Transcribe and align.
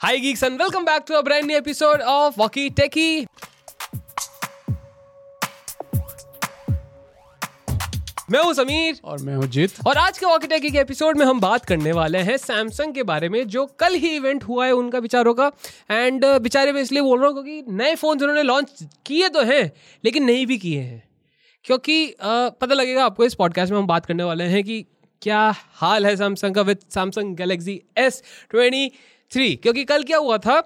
Hi 0.00 0.16
geeks 0.16 0.42
and 0.42 0.58
welcome 0.58 0.86
back 0.86 1.04
to 1.04 1.18
a 1.18 1.22
brand 1.22 1.46
new 1.46 1.56
episode 1.58 2.00
of 2.00 2.36
Walkie 2.38 2.70
Techie. 2.70 3.26
मैं 8.30 8.42
हूँ 8.44 8.54
समीर। 8.54 9.00
और 9.04 9.22
मैं 9.22 9.34
हूँ 9.36 9.46
जीत। 9.46 9.72
और 9.86 9.98
आज 9.98 10.18
के 10.18 10.26
वॉकी 10.26 10.46
टेकी 10.46 10.70
के 10.70 10.78
एपिसोड 10.78 11.18
में 11.18 11.24
हम 11.26 11.40
बात 11.40 11.64
करने 11.64 11.92
वाले 11.92 12.18
हैं 12.18 12.36
सैमसंग 12.36 12.94
के 12.94 13.02
बारे 13.02 13.28
में 13.28 13.46
जो 13.46 13.64
कल 13.80 13.94
ही 13.94 14.14
इवेंट 14.16 14.44
हुआ 14.44 14.66
है 14.66 14.72
उनका 14.72 15.00
बेचारों 15.00 15.34
का। 15.34 15.50
एंड 15.90 16.24
बेचारे 16.24 16.72
मैं 16.72 16.82
इसलिए 16.82 17.02
बोल 17.02 17.18
रहा 17.18 17.28
हूँ 17.28 17.42
क्योंकि 17.42 17.72
नए 17.72 17.94
फ़ोन 17.94 18.22
उन्होंने 18.22 18.42
लॉन्च 18.42 18.84
किए 19.06 19.28
तो 19.28 19.42
हैं 19.42 19.70
लेकिन 20.04 20.24
नहीं 20.24 20.46
भी 20.46 20.58
किए 20.58 20.80
हैं। 20.80 21.02
क्योंकि 21.64 22.06
uh, 22.06 22.50
पता 22.60 22.74
लगेगा 22.74 23.04
आपको 23.04 23.24
इस 23.24 23.34
पॉडकास्ट 23.34 23.72
में 23.72 23.78
हम 23.78 23.86
बात 23.86 24.06
करने 24.06 24.24
वाले 24.24 24.44
हैं 24.44 24.64
कि 24.64 24.84
क्या 25.22 25.40
हाल 25.74 26.06
है 26.06 26.16
सैमसंग 26.16 26.54
का 26.54 26.62
with 26.62 26.78
Samsung 26.90 27.36
Galaxy 27.36 27.80
S 27.98 28.22
twenty 28.50 28.92
three 29.32 29.54
क्योंकि 29.56 29.84
कल 29.84 30.02
क्या 30.02 30.18
हुआ 30.18 30.38
था? 30.38 30.62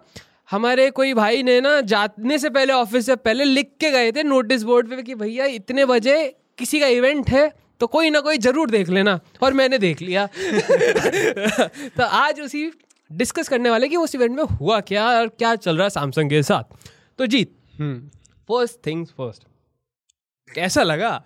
हमारे 0.50 0.90
कोई 0.90 1.14
भाई 1.14 1.42
ने 1.42 1.60
ना 1.60 1.80
जाने 1.80 2.38
से 2.38 2.50
पहले 2.50 2.72
ऑफ़िस 2.72 3.06
से 3.06 3.16
पहले 3.16 3.44
लिख 3.44 3.70
के 3.80 3.90
गए 3.90 4.12
थे 4.12 4.22
नोटिस 4.22 4.62
बोर्ड 4.62 4.88
पे 4.90 5.02
कि 5.02 5.14
भैया 5.14 5.44
इतने 5.44 5.84
बजे 5.84 6.16
किसी 6.58 6.80
का 6.80 6.86
इवेंट 6.86 7.30
है 7.30 7.48
तो 7.80 7.86
कोई 7.86 8.10
ना 8.10 8.20
कोई 8.20 8.38
ज़रूर 8.38 8.70
देख 8.70 8.88
लेना। 8.88 9.18
और 9.42 9.52
मैंने 9.52 9.78
देख 9.78 10.02
लिया। 10.02 10.26
तो 11.96 12.02
आज 12.02 12.40
उसी 12.40 12.70
डिस्कस 13.10 13.48
करने 13.48 13.70
वाले 13.70 13.88
कि 13.88 13.96
उस 13.96 14.14
इवेंट 14.14 14.36
में 14.36 14.44
हुआ 14.44 14.80
क्या 14.80 15.06
और 15.10 15.28
क्या 15.28 15.54
चल 15.56 15.76
रहा 15.76 15.84
है 15.84 15.90
सैमसंग 15.90 16.30
के 16.30 16.42
साथ। 16.42 16.76
तो 17.18 17.26
जीत 17.26 17.56
फ़र्स्ट 17.80 18.86
थिंग्स 18.86 19.10
फ़र्स्ट 19.10 19.42
कैसा 20.48 20.82
लगा? 20.82 21.22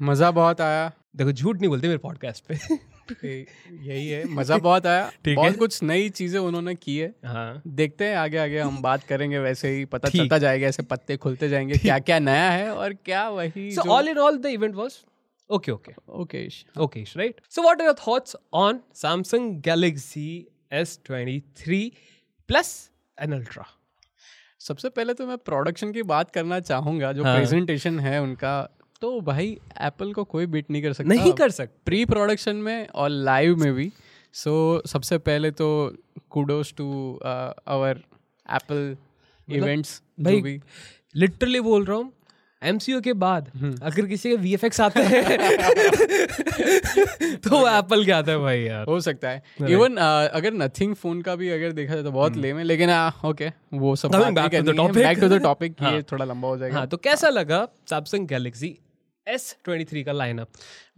मज़ा 0.00 0.30
बहुत 0.30 0.60
आया। 0.60 0.90
देखो 1.16 1.32
झूठ 1.32 1.56
नहीं 1.56 1.68
बोलते 1.68 1.88
मेरे 1.88 1.98
पॉडकास्ट 1.98 2.44
पे। 2.46 2.58
यही 3.24 4.08
है 4.08 4.24
मज़ा 4.28 4.58
बहुत 4.58 4.86
आया 4.86 5.12
ठीक 5.24 5.36
बहुत 5.36 5.52
है। 5.52 5.58
कुछ 5.58 5.82
नई 5.82 6.08
चीज़ें 6.08 6.40
उन्होंने 6.40 6.74
की 6.74 6.96
है 6.98 7.14
हाँ 7.24 7.62
देखते 7.66 8.04
हैं 8.04 8.16
आगे 8.16 8.38
आगे 8.38 8.58
हम 8.58 8.82
बात 8.82 9.04
करेंगे 9.04 9.38
वैसे 9.38 9.68
ही 9.68 9.84
पता 9.84 10.08
चलता 10.08 10.38
जाएगा 10.38 10.66
ऐसे 10.66 10.82
पत्ते 10.82 11.16
खुलते 11.16 11.48
जाएँगे 11.48 11.78
क्या 11.78 11.98
क्या 11.98 12.18
नया 12.18 12.50
है 12.50 12.74
और 12.74 12.94
क्या 12.94 13.28
वही 13.28 13.70
So 13.74 13.88
all 13.90 14.08
in 14.14 14.18
all, 14.18 14.38
the 14.38 14.54
event 14.58 14.74
was 14.74 14.98
okay, 15.50 15.72
okay, 15.72 15.94
okay 16.08 16.46
okay, 16.76 17.04
right? 17.16 17.40
So 17.48 17.62
what 17.62 17.80
are 17.80 17.84
your 17.84 17.96
thoughts 18.04 18.36
on 18.52 18.80
Samsung 19.04 19.62
Galaxy 19.62 20.48
S23 20.72 21.90
Plus 22.48 22.90
and 23.18 23.34
Ultra? 23.34 23.64
सबसे 24.60 24.88
पहले 24.88 25.14
तो 25.14 25.26
मैं 25.26 25.36
प्रोडक्शन 25.38 25.92
की 25.92 26.02
बात 26.02 26.30
करना 26.30 26.60
चाहूँगा 26.60 27.12
जो 27.12 27.24
हाँ। 27.24 27.36
प्रेजेंटेशन 27.36 27.98
है 28.00 28.22
उनका 28.22 28.52
तो 29.02 29.20
भाई 29.20 29.46
एप्पल 29.82 30.12
को 30.12 30.24
कोई 30.24 30.46
बीट 30.46 30.70
नहीं 30.70 30.82
कर 30.82 30.92
सकता। 30.92 31.08
नहीं 31.08 31.32
कर 31.32 31.50
सकते 31.50 31.80
प्री 31.86 32.04
प्रोडक्शन 32.04 32.56
में 32.56 32.86
और 32.88 33.08
लाइव 33.08 33.56
में 33.56 33.72
भी। 33.74 33.90
सो 34.34 34.80
so, 34.80 34.88
सबसे 34.90 35.18
पहले 35.20 35.50
तो 35.50 35.68
kudos 36.30 36.74
to 36.76 36.88
our 37.24 38.02
Apple 38.46 38.96
events 39.48 40.00
भाई 40.20 40.40
भी। 40.42 40.60
लिटरली 41.14 41.60
बोल 41.60 41.84
रहा 41.84 41.96
हूँ 41.96 42.12
एमसीओ 42.62 43.00
के 43.00 43.12
बाद 43.12 43.50
अगर 43.82 44.06
किसी 44.06 44.30
के 44.30 44.36
वीएफएक्स 44.36 44.80
आते 44.80 45.00
हैं 45.02 45.38
तो 47.36 47.50
वो 47.50 47.68
एप्पल 47.68 48.04
के 48.04 48.12
आता 48.12 48.32
है 48.32 48.38
भाई 48.38 48.60
यार। 48.60 48.84
हो 48.88 49.00
सकता 49.00 49.28
है। 49.28 49.42
इवन 49.70 49.96
अगर 49.96 50.52
नथिंग 50.54 50.94
फ़ोन 50.94 51.20
का 51.22 51.34
भी 51.36 51.48
अगर 51.50 51.72
देखा 51.72 51.94
जाए 51.94 52.02
तो 52.04 52.10
बहुत 52.12 52.36
लेम 52.36 52.58
है 52.58 52.64
लेकिन 52.64 52.90
ओके 53.26 53.50
वो 53.74 53.94
सब. 53.96 54.14
बैक 54.14 55.18
टू 55.20 55.28
द 55.28 55.40
टॉपिक 55.42 55.76
हाँ। 55.80 55.92
ये 55.92 56.02
थोड़ा 56.12 56.24
लंबा 56.24 56.48
हो 56.48 56.56
जाएगा। 56.58 56.78
हाँ 56.78 56.86
तो 56.86 56.96
कैसा 56.96 57.28
लगा 57.28 57.66
Samsung 57.90 58.28
Galaxy 58.28 58.76
S 59.28 59.56
twenty 59.64 59.84
three 59.84 60.04
का 60.04 60.12
लाइनअप 60.12 60.48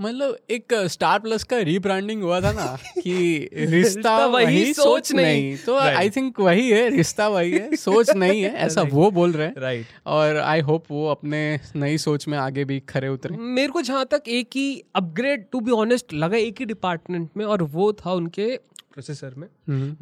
मतलब 0.00 0.38
एक 0.50 0.74
स्टार 0.74 1.18
प्लस 1.18 1.44
का 1.44 1.58
रीब्रांडिंग 1.58 2.22
हुआ 2.22 2.40
था 2.40 2.52
ना 2.52 2.78
कि 2.98 3.48
रिश्ता 3.54 4.26
वही, 4.26 4.44
वही 4.44 4.74
सोच 4.74 4.84
सोच 4.84 5.12
नहीं। 5.12 5.24
नहीं। 5.24 5.58
तो 5.66 5.76
आई 5.76 6.10
थिंक 6.10 6.40
वही 6.40 6.70
है 6.70 6.88
रिश्ता 6.88 7.28
वही 7.28 7.52
है 7.52 7.76
सोच 7.76 8.10
नहीं 8.10 8.42
है 8.42 8.54
ऐसा 8.54 8.82
वो 8.82 9.10
बोल 9.10 9.32
रहे 9.32 9.46
हैं। 9.46 9.54
राइट 9.58 9.86
और 10.06 10.36
आई 10.36 10.60
होप 10.60 10.84
वो 10.90 11.08
अपने 11.08 11.60
नई 11.76 11.98
सोच 11.98 12.28
में 12.28 12.38
आगे 12.38 12.64
भी 12.64 12.80
खरे 12.80 13.08
उतरे। 13.08 13.36
मेरे 13.36 13.68
को 13.68 13.82
जहाँ 13.82 14.06
तक 14.10 14.22
एक 14.28 14.48
ही 14.54 14.84
अपग्रेड 14.94 15.46
टू 15.52 15.60
बी 15.60 15.70
ऑनेस्ट 15.70 16.14
लगा 16.14 16.36
एक 16.36 16.58
ही 16.58 16.64
डिपार्टमेंट 16.64 17.30
में 17.36 17.44
और 17.44 17.62
वो 17.62 17.92
था 17.92 18.12
उनके 18.12 18.56
प्रोसेसर 18.92 19.34
में। 19.34 19.48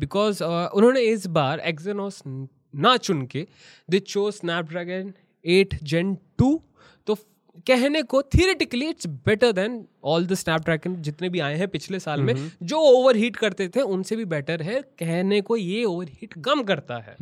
बिकॉज़ 0.01 0.45
uh, 0.45 0.69
उन्होंने 0.69 1.01
इस 1.01 1.27
बार 1.27 1.61
एक्जेनोस 1.61 2.23
ना 2.27 2.97
चुन 2.97 3.27
के 3.27 3.47
दे 3.91 3.99
चो 3.99 4.31
स्नैपड्रैगन 4.31 5.13
एट 5.47 5.75
जेन 5.83 6.19
टू 6.39 6.63
तो 7.07 7.19
कहने 7.66 8.03
को 8.03 8.22
theoretically 8.25 8.88
it's 8.88 9.06
better 9.26 9.53
than 9.53 9.84
all 10.04 10.26
the 10.26 10.34
Snapdragon 10.34 10.97
जितने 11.03 11.28
भी 11.28 11.41
आए 11.41 11.56
हैं 11.56 11.69
पिछले 11.69 11.98
साल 11.98 12.22
में 12.22 12.34
जो 12.62 12.78
ओवर 12.78 13.16
हीट 13.16 13.37
करते 13.37 13.69
थे 13.69 13.81
उनसे 13.81 14.16
भी 14.16 14.25
बेटर 14.25 14.62
है। 14.62 14.81
कहने 14.98 15.41
को 15.41 15.56
ये 15.56 15.84
ओवर 15.84 16.09
हीट 16.10 16.34
कम 16.44 16.62
करता 16.62 16.98
है। 16.98 17.16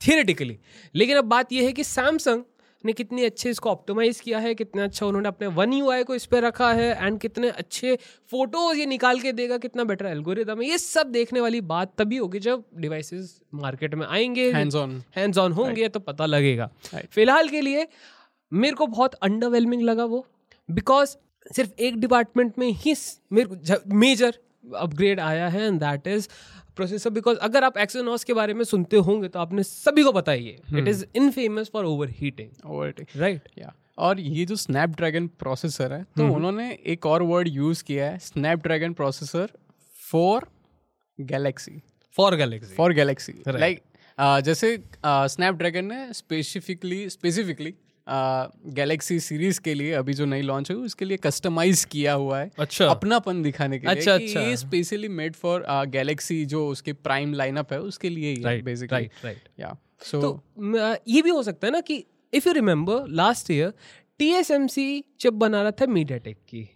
थियरेटिकली 0.00 0.58
लेकिन 0.94 1.16
अब 1.16 1.24
बात 1.24 1.52
यह 1.52 1.66
है 1.66 1.72
कि 1.72 1.84
सैमसंग 1.84 2.42
ने 2.84 2.92
कितने 2.92 3.24
अच्छे 3.24 3.50
इसको 3.50 3.70
ऑप्टिमाइज 3.70 4.20
किया 4.20 4.38
है 4.38 4.54
कितना 4.54 4.84
अच्छा 4.84 5.06
उन्होंने 5.06 5.28
अपने 5.28 5.46
वन 5.48 5.72
यू 5.72 5.90
को 6.04 6.14
इस 6.14 6.24
पर 6.26 6.42
रखा 6.42 6.72
है 6.72 7.06
एंड 7.06 7.18
कितने 7.20 7.48
अच्छे 7.48 7.96
फ़ोटोज़ 8.30 8.78
ये 8.78 8.86
निकाल 8.86 9.20
के 9.20 9.32
देगा 9.32 9.58
कितना 9.58 9.84
बेटर 9.84 10.06
एल्गोरिदम 10.06 10.62
है। 10.62 10.68
ये 10.68 10.78
सब 10.78 11.10
देखने 11.12 11.40
वाली 11.40 11.60
बात 11.60 11.92
तभी 11.98 12.16
होगी 12.16 12.38
जब 12.38 12.64
डिवाइसेस 12.76 13.40
मार्केट 13.54 13.94
में 13.94 14.06
आएँगे। 14.06 14.50
हैंड्स 14.52 14.74
ऑन 14.74 15.02
हैंड्स 15.16 15.38
ऑन 15.38 15.52
होंगे 15.52 15.88
तो 15.88 16.00
पता 16.00 16.26
लगेगा। 16.26 16.70
Right. 16.84 17.10
फ़िलहाल 17.10 17.48
के 17.48 17.60
लिए 17.60 17.86
मेरे 18.52 18.74
को 18.74 18.86
बहुत 18.88 19.14
अंडरवेलमिंग 19.22 19.82
लगा 19.82 20.04
वो 20.04 20.24
बिकॉज़ 20.68 21.16
सिर्फ़ 21.50 21.80
एक 21.80 22.00
डिपार्टमेंट 22.00 22.58
में 22.58 22.70
ही 22.70 22.94
मेरे 23.32 23.46
को 23.46 23.96
मेजर 23.96 24.38
अपग्रेड 24.76 25.20
आया 25.20 25.48
है 25.48 25.66
and 25.66 25.80
that 25.80 26.06
is 26.06 26.28
processor 26.76 27.10
because 27.10 27.38
अगर 27.40 27.64
आप 27.64 27.78
एक्सनॉस 27.78 28.24
के 28.24 28.32
बारे 28.32 28.54
में 28.54 28.64
सुनते 28.64 28.96
होंगे 29.08 29.28
तो 29.28 29.38
आपने 29.38 29.62
सभी 29.62 30.02
को 30.02 30.12
पता 30.12 30.32
ही 30.32 30.46
है 30.46 30.78
it 30.78 30.88
is 30.88 31.04
infamous 31.30 31.70
for 31.72 31.84
overheating 32.16 33.00
right 33.16 33.48
या 33.58 33.72
और 33.98 34.20
ये 34.20 34.44
जो 34.44 34.56
स्नैपड्रैगन 34.56 35.26
प्रोसेसर 35.38 35.92
है 35.92 36.02
तो 36.16 36.32
उन्होंने 36.34 36.70
एक 36.86 37.06
और 37.06 37.22
वर्ड 37.22 37.48
यूज़ 37.48 37.82
किया 37.84 38.10
है 38.10 38.18
Snapdragon 38.20 38.92
processor 38.92 39.50
for 40.02 40.46
Galaxy 41.18 41.80
for 42.14 42.36
Galaxy 42.36 42.74
for 42.74 42.92
Galaxy 42.92 43.32
like 43.48 43.82
जैसे 44.44 44.76
स्नैपड्रैगन 44.98 45.84
ने 45.84 46.12
स्पेसिफिकली 46.12 47.08
स्पेसिफिकली 47.10 47.74
गैलेक्सी 48.08 49.20
सीरीज़ 49.20 49.60
के 49.60 49.74
लिए 49.74 49.92
अभी 49.92 50.14
जो 50.14 50.24
नई 50.24 50.42
लॉन्च 50.42 50.70
हुई 50.70 50.82
उसके 50.82 51.04
लिए 51.04 51.16
कस्टमाइज 51.16 51.84
किया 51.84 52.12
हुआ 52.12 52.38
है 52.40 52.50
अच्छा। 52.58 52.86
अपनापन 52.86 53.42
दिखाने 53.42 53.78
के 53.78 53.86
लिए 53.86 53.96
अच्छा, 53.96 54.14
अच्छा। 54.14 54.40
ये 54.40 54.56
स्पेशली 54.56 55.08
मेड 55.08 55.36
फॉर 55.36 55.64
गैलेक्सी 55.88 56.44
जो 56.44 56.66
उसके 56.68 56.92
प्राइम 56.92 57.34
लाइनअप 57.34 57.72
है 57.72 57.80
उसके 57.80 58.08
लिए 58.08 58.34
ही 58.34 58.42
राइट 58.42 58.64
बेसिकली 58.64 58.98
राइट 58.98 59.24
राइट 59.24 59.48
या 59.60 59.76
सो 60.02 60.20
तो 60.20 60.42
ये 61.08 61.22
भी 61.22 61.30
हो 61.30 61.42
सकता 61.42 61.66
है 61.66 61.72
ना 61.72 61.80
कि 61.80 62.04
if 62.32 62.48
you 62.48 62.54
remember 62.54 63.06
last 63.08 63.50
year 63.50 63.72
TSMC 64.18 65.04
chip 65.20 65.32
बना 65.32 65.62
रहा 65.62 65.70
था 65.70 65.86
मीडियाटेक 65.86 66.36
की। 66.48 66.68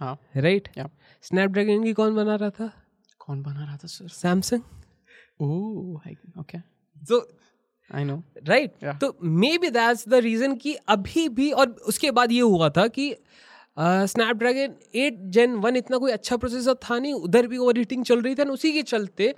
हाँ। 0.00 0.18
राइट 0.36 0.68
या 0.78 0.88
स्नैपड्रैगन 1.22 1.84
की 1.84 1.92
कौन 1.92 2.14
बना 2.14 2.34
रहा 2.36 2.50
था? 2.50 2.72
कौन 3.18 3.42
बना 3.42 3.64
रहा 3.64 3.76
था 3.76 3.86
सर 3.86 4.08
सैमसंग 4.08 4.62
ओह 5.40 6.40
ओके 6.40 6.58
तो 7.08 7.20
आई 7.94 8.04
नो 8.04 8.22
राइट 8.44 8.84
तो 9.00 9.16
may 9.22 9.58
be 9.58 9.70
that's 9.70 10.08
the 10.08 10.14
reason 10.14 10.54
कि 10.56 10.74
अभी 10.88 11.28
भी 11.28 11.50
और 11.50 11.68
उसके 11.68 12.10
बाद 12.10 12.32
ये 12.32 12.40
हुआ 12.40 12.68
था 12.68 12.86
कि 12.88 13.14
स्नैपड्रैगन 13.78 14.74
एट 14.94 15.18
जेन 15.30 15.54
वन 15.54 15.76
इतना 15.76 15.98
कोई 15.98 16.12
अच्छा 16.12 16.36
प्रोसेसर 16.36 16.74
था 16.74 16.98
नहीं 16.98 17.12
उधर 17.12 17.46
भी 17.46 17.58
ओवर 17.58 17.78
हीटिंग 17.78 18.04
चल 18.04 18.22
रही 18.22 18.34
थी 18.34 18.42
उसी 18.42 18.72
के 18.72 18.82
चलते 18.82 19.34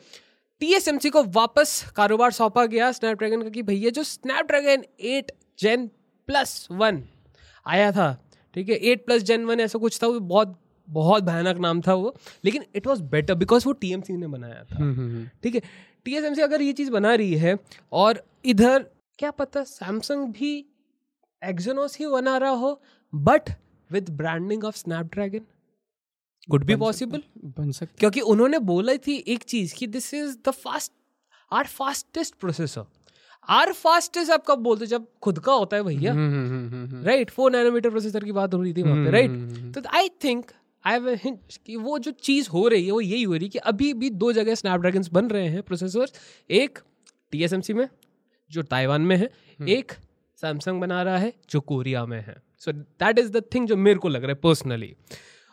टीएसएमसी 0.61 1.11
को 1.11 1.23
वापस 1.23 1.91
कारोबार 1.97 2.31
सौंपा 2.31 2.67
गया 2.67 2.93
स्नैपड्रैगन 2.93 3.43
का 3.43 3.49
कि 3.49 3.63
भैया 3.63 3.91
जो 3.91 4.03
Snapdragon 4.03 4.85
eight 5.01 5.33
gen 5.59 5.87
plus 6.27 6.69
one 6.71 7.03
आया 7.67 7.93
था 7.93 8.25
ठीक 8.55 8.69
है 8.69 8.77
एट 8.77 9.05
प्लस 9.07 9.23
जेन 9.23 9.45
वन 9.45 9.61
ऐसा 9.61 9.79
कुछ 9.79 10.03
था 10.03 10.07
वो 10.07 10.21
बहुत 10.21 10.59
बहुत 10.89 11.23
भयानक 11.23 11.59
नाम 11.59 11.81
था 11.81 11.95
वो 11.95 12.15
लेकिन 12.45 12.65
इट 12.75 12.87
वॉज़ 12.87 13.03
बेटर 13.03 13.35
बिकॉज़ 13.35 13.67
वो 13.67 13.73
टीएमसी 13.73 14.13
ने 14.13 14.27
बनाया 14.27 14.65
था 14.65 14.77
ठीक 15.43 15.55
है। 15.55 15.61
टीएसएमसी 16.05 16.43
अगर 16.43 16.63
ये 16.63 16.73
चीज़ 16.73 16.91
बना 16.91 17.15
रही 17.15 17.35
है 17.35 17.59
और 17.93 18.23
इधर 18.45 18.87
क्या 19.19 19.31
पता 19.31 19.63
सैमसंग 19.65 20.33
भी 20.33 20.53
एक्जोनोस 21.43 21.99
ही 21.99 22.07
बना 22.07 22.37
रहा 22.37 22.51
हो 22.51 22.81
but 23.13 23.51
with 23.91 24.11
branding 24.11 24.65
of 24.65 24.77
Snapdragon 24.77 25.47
could 26.49 26.65
be 26.65 26.77
possible 26.77 27.23
बन 27.59 27.71
सकता 27.71 27.95
क्योंकि 28.01 28.21
उन्होंने 28.27 28.59
बोला 28.59 28.95
थी 29.07 29.17
एक 29.29 29.43
चीज़ 29.45 29.75
कि 29.75 29.87
this 29.87 30.13
is 30.15 30.37
the 30.47 30.51
fast 30.51 30.93
or 31.53 31.67
fastest 31.67 32.35
processor 32.35 32.85
or 33.49 33.73
fastest 33.73 34.31
आप 34.31 34.45
कब 34.47 34.59
बोलते 34.59 34.87
जब 34.87 35.07
खुद 35.23 35.39
का 35.39 35.53
होता 35.53 35.77
है 35.77 35.83
भैया। 35.83 36.13
Hmm, 36.13 37.03
right 37.05 37.31
four 37.31 37.53
nanometer 37.53 37.91
processor 37.91 38.25
की 38.25 38.33
बात 38.33 38.55
हो 38.55 38.63
रही 38.63 38.73
थी 38.75 38.83
वहाँ 38.83 39.05
पे 39.05 39.11
राइट 39.11 39.75
तो 39.75 39.83
I 39.89 40.09
think 40.25 40.51
I 40.85 40.93
have 40.93 41.09
hint 41.09 41.41
कि 41.67 41.77
वो 41.77 41.99
जो 41.99 42.11
चीज़ 42.11 42.49
हो 42.49 42.69
रही 42.69 42.87
है 42.87 42.93
वो 42.93 43.01
यही 43.01 43.23
हो 43.23 43.33
रही 43.33 43.45
है 43.45 43.49
कि 43.49 43.59
अभी 43.59 43.93
भी 43.95 44.11
दो 44.11 44.33
जगह 44.33 44.55
स्नैपड्रैगन 44.55 45.05
बन 45.13 45.31
रहे 45.31 45.49
हैं 45.49 45.63
प्रोसेसर 45.63 46.11
एक 46.51 46.79
टीएसएमसी 47.33 47.75
में 47.75 47.89
जो 48.51 48.63
ताइवान 48.63 49.03
में 49.03 49.17
है। 49.17 49.31
एक 49.69 49.93
सैमसंग 50.37 50.81
बना 50.81 51.03
रहा 51.03 51.19
है 51.19 51.33
जो 51.51 51.61
कोरिया 51.61 52.05
में 52.07 52.21
है। 52.21 52.43
So 52.59 52.73
that 52.73 53.19
is 53.19 53.31
the 53.33 53.43
thing 53.55 53.69
जो 53.69 53.77
मेरे 53.77 53.99
को 53.99 54.09
लग 54.09 54.23
रहा 54.23 54.29
है 54.29 54.35
पर्सनली 54.35 54.95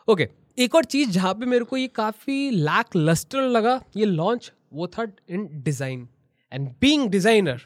ओके 0.07 0.25
okay, 0.25 0.59
एक 0.59 0.75
और 0.75 0.85
चीज़ 0.85 1.09
जहाँ 1.09 1.33
पे 1.33 1.45
मेरे 1.45 1.65
को 1.65 1.77
ये 1.77 1.87
काफ़ी 1.87 2.49
लैक 2.49 2.95
लस्टर 2.95 3.41
लगा 3.41 3.81
ये 3.97 4.05
लॉन्च 4.05 4.51
वो 4.73 4.87
था 4.87 5.07
in 5.29 5.47
design 5.53 6.07
and 6.55 6.67
being 6.81 7.09
designer 7.11 7.61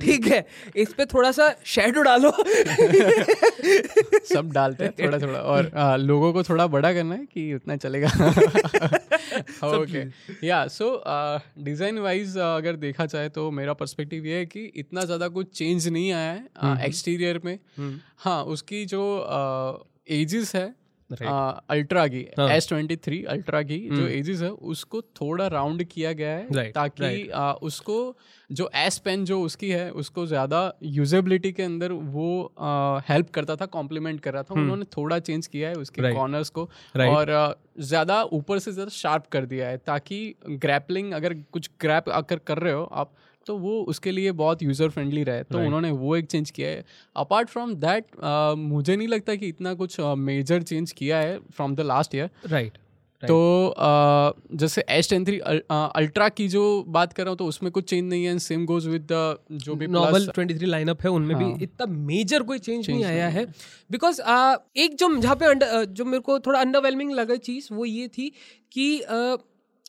ठीक 0.00 0.26
है? 0.26 0.44
इस 0.76 0.92
पे 0.94 1.04
थोड़ा 1.06 1.30
सा 1.32 1.54
शेडो 1.66 2.02
डालो। 2.02 2.30
सब 4.26 4.50
डालते 4.54 4.84
हैं 4.84 4.92
थोड़ा 4.94 5.18
थोड़ा। 5.18 5.38
और 5.38 5.70
आ, 5.74 5.96
लोगों 5.96 6.32
को 6.32 6.42
थोड़ा 6.42 6.66
बड़ा 6.68 6.92
करना 6.92 7.14
है 7.14 7.26
कि 7.26 7.52
उतना 7.54 7.76
चलेगा। 7.76 8.08
ओके 9.64 10.04
या 10.46 10.66
सो 10.68 10.92
डिज़ाइन 11.60 11.98
वाइज 11.98 12.36
अगर 12.38 12.76
देखा 12.78 13.06
जाए 13.06 13.28
तो 13.30 13.50
मेरा 13.50 13.72
पर्सपेक्टिव 13.74 14.26
ये 14.26 14.36
है 14.38 14.46
कि 14.46 14.64
इतना 14.76 15.04
ज़्यादा 15.04 15.28
कुछ 15.30 15.50
चेंज 15.54 15.88
नहीं 15.88 16.12
आया 16.12 16.32
है 16.32 16.86
एक्सटीरियर 16.86 17.40
में। 17.44 17.58
हाँ 18.18 18.42
उसकी 18.46 18.84
जो 18.86 19.02
एजिस 20.10 20.54
है 20.56 20.66
अल्ट्रा 21.20 22.06
की 22.08 22.20
एस 22.50 22.68
ट्वेंटी 22.68 22.96
थ्री 22.96 23.22
अल्ट्रा 23.24 23.62
की 23.62 23.78
जो 23.90 24.06
एजिस 24.08 24.42
है 24.42 24.50
उसको 24.50 25.00
थोड़ा 25.02 25.46
राउंड 25.46 25.84
किया 25.84 26.12
गया 26.12 26.30
है 26.30 26.48
Right, 26.48 26.74
ताकि 26.74 27.28
आ, 27.28 27.52
उसको 27.52 28.16
जो 28.50 28.70
एस 28.74 28.98
पेन 28.98 29.24
जो 29.24 29.40
उसकी 29.42 29.70
है 29.70 29.90
उसको 29.90 30.26
ज़्यादा 30.26 30.72
यूजेबिलिटी 30.82 31.52
के 31.52 31.62
अंदर 31.62 31.92
वो 31.92 32.52
हेल्प 33.08 33.30
करता 33.30 33.56
था 33.56 33.66
कॉम्प्लीमेंट 33.66 34.20
कर 34.20 34.32
रहा 34.32 34.42
था। 34.42 34.54
उन्होंने 34.54 34.84
थोड़ा 34.96 35.18
चेंज 35.18 35.46
किया 35.46 35.68
है 35.68 35.74
उसके 35.74 36.02
Right. 36.02 36.16
कॉर्नर्स 36.16 36.50
को 36.50 36.68
Right. 36.96 37.08
और 37.08 37.56
ज़्यादा 37.80 38.22
ऊपर 38.22 38.58
से 38.58 38.72
ज़्यादा 38.72 38.90
शार्प 38.90 39.26
कर 39.26 39.44
दिया 39.46 39.68
है 39.68 39.76
ताकि 39.76 40.34
ग्रैपलिंग 40.48 41.12
अगर 41.12 41.34
कुछ 41.52 41.70
ग्रैप 41.80 42.08
अगर 42.08 42.38
कर 42.46 42.58
रहे 42.58 42.72
हो 42.72 42.82
आप 42.84 43.12
तो 43.46 43.56
वो 43.58 43.80
उसके 43.82 44.10
लिए 44.10 44.32
बहुत 44.32 44.62
यूज़र 44.62 44.88
फ्रेंडली 44.88 45.22
रहे। 45.24 45.42
तो 45.42 45.54
right. 45.54 45.66
उन्होंने 45.66 45.90
वो 45.90 46.16
एक 46.16 46.26
चेंज 46.26 46.50
किया 46.50 46.68
है। 46.68 46.84
अपार्ट 47.16 47.48
फ्रॉम 47.48 47.74
दैट 47.74 48.06
मुझे 48.58 48.96
नहीं 48.96 49.08
लगता 49.08 49.34
कि 49.34 49.48
इतना 49.48 49.74
कुछ 49.74 50.00
मेजर 50.00 50.60
uh, 50.60 50.68
चेंज 50.68 50.92
किया 50.92 51.18
है 51.18 51.38
from 51.38 51.74
the 51.74 51.80
last 51.80 52.14
year 52.14 52.30
right 52.46 52.78
तो 53.22 53.66
अ, 53.68 54.56
जैसे 54.56 54.84
एस 54.90 55.10
टेन 55.10 55.24
थ्री 55.24 55.38
अल्ट्रा 55.38 56.28
की 56.28 56.48
जो 56.48 56.62
बात 56.88 57.12
कर 57.12 57.22
रहा 57.22 57.30
हूँ 57.30 57.38
तो 57.38 57.46
उसमें 57.46 57.70
कुछ 57.72 57.84
चेंज 57.84 58.08
नहीं 58.08 58.24
है। 58.24 58.38
सेम 58.38 58.64
गोज 58.66 58.86
विद 58.86 59.06
जो 59.52 59.74
भी 59.74 59.86
नॉर्मल 59.86 60.24
plus- 60.24 60.34
23 60.34 60.62
लाइनअप 60.62 61.02
है 61.02 61.10
उनमें 61.10 61.34
हाँ। 61.34 61.44
भी 61.44 61.64
इतना 61.64 61.86
मेजर 61.86 62.42
कोई 62.42 62.58
चेंज 62.58 62.90
नहीं 62.90 63.04
आया 63.04 63.28
है। 63.28 63.44
बिकॉज़ 63.90 64.20
uh, 64.22 64.56
एक 64.76 64.94
जो 64.94 65.16
जहाँ 65.16 65.36
पे 65.36 65.46
under- 65.46 65.72
uh, 65.74 65.84
जो 65.84 66.04
मेरे 66.04 66.20
को 66.20 66.38
थोड़ा 66.38 66.60
अंडरवेलमिंग 66.60 67.12
लगा 67.12 67.36
चीज़ 67.36 67.68
वो 67.74 67.84
ये 67.84 68.08
थी 68.08 68.32
कि 68.72 68.98
uh, 68.98 69.38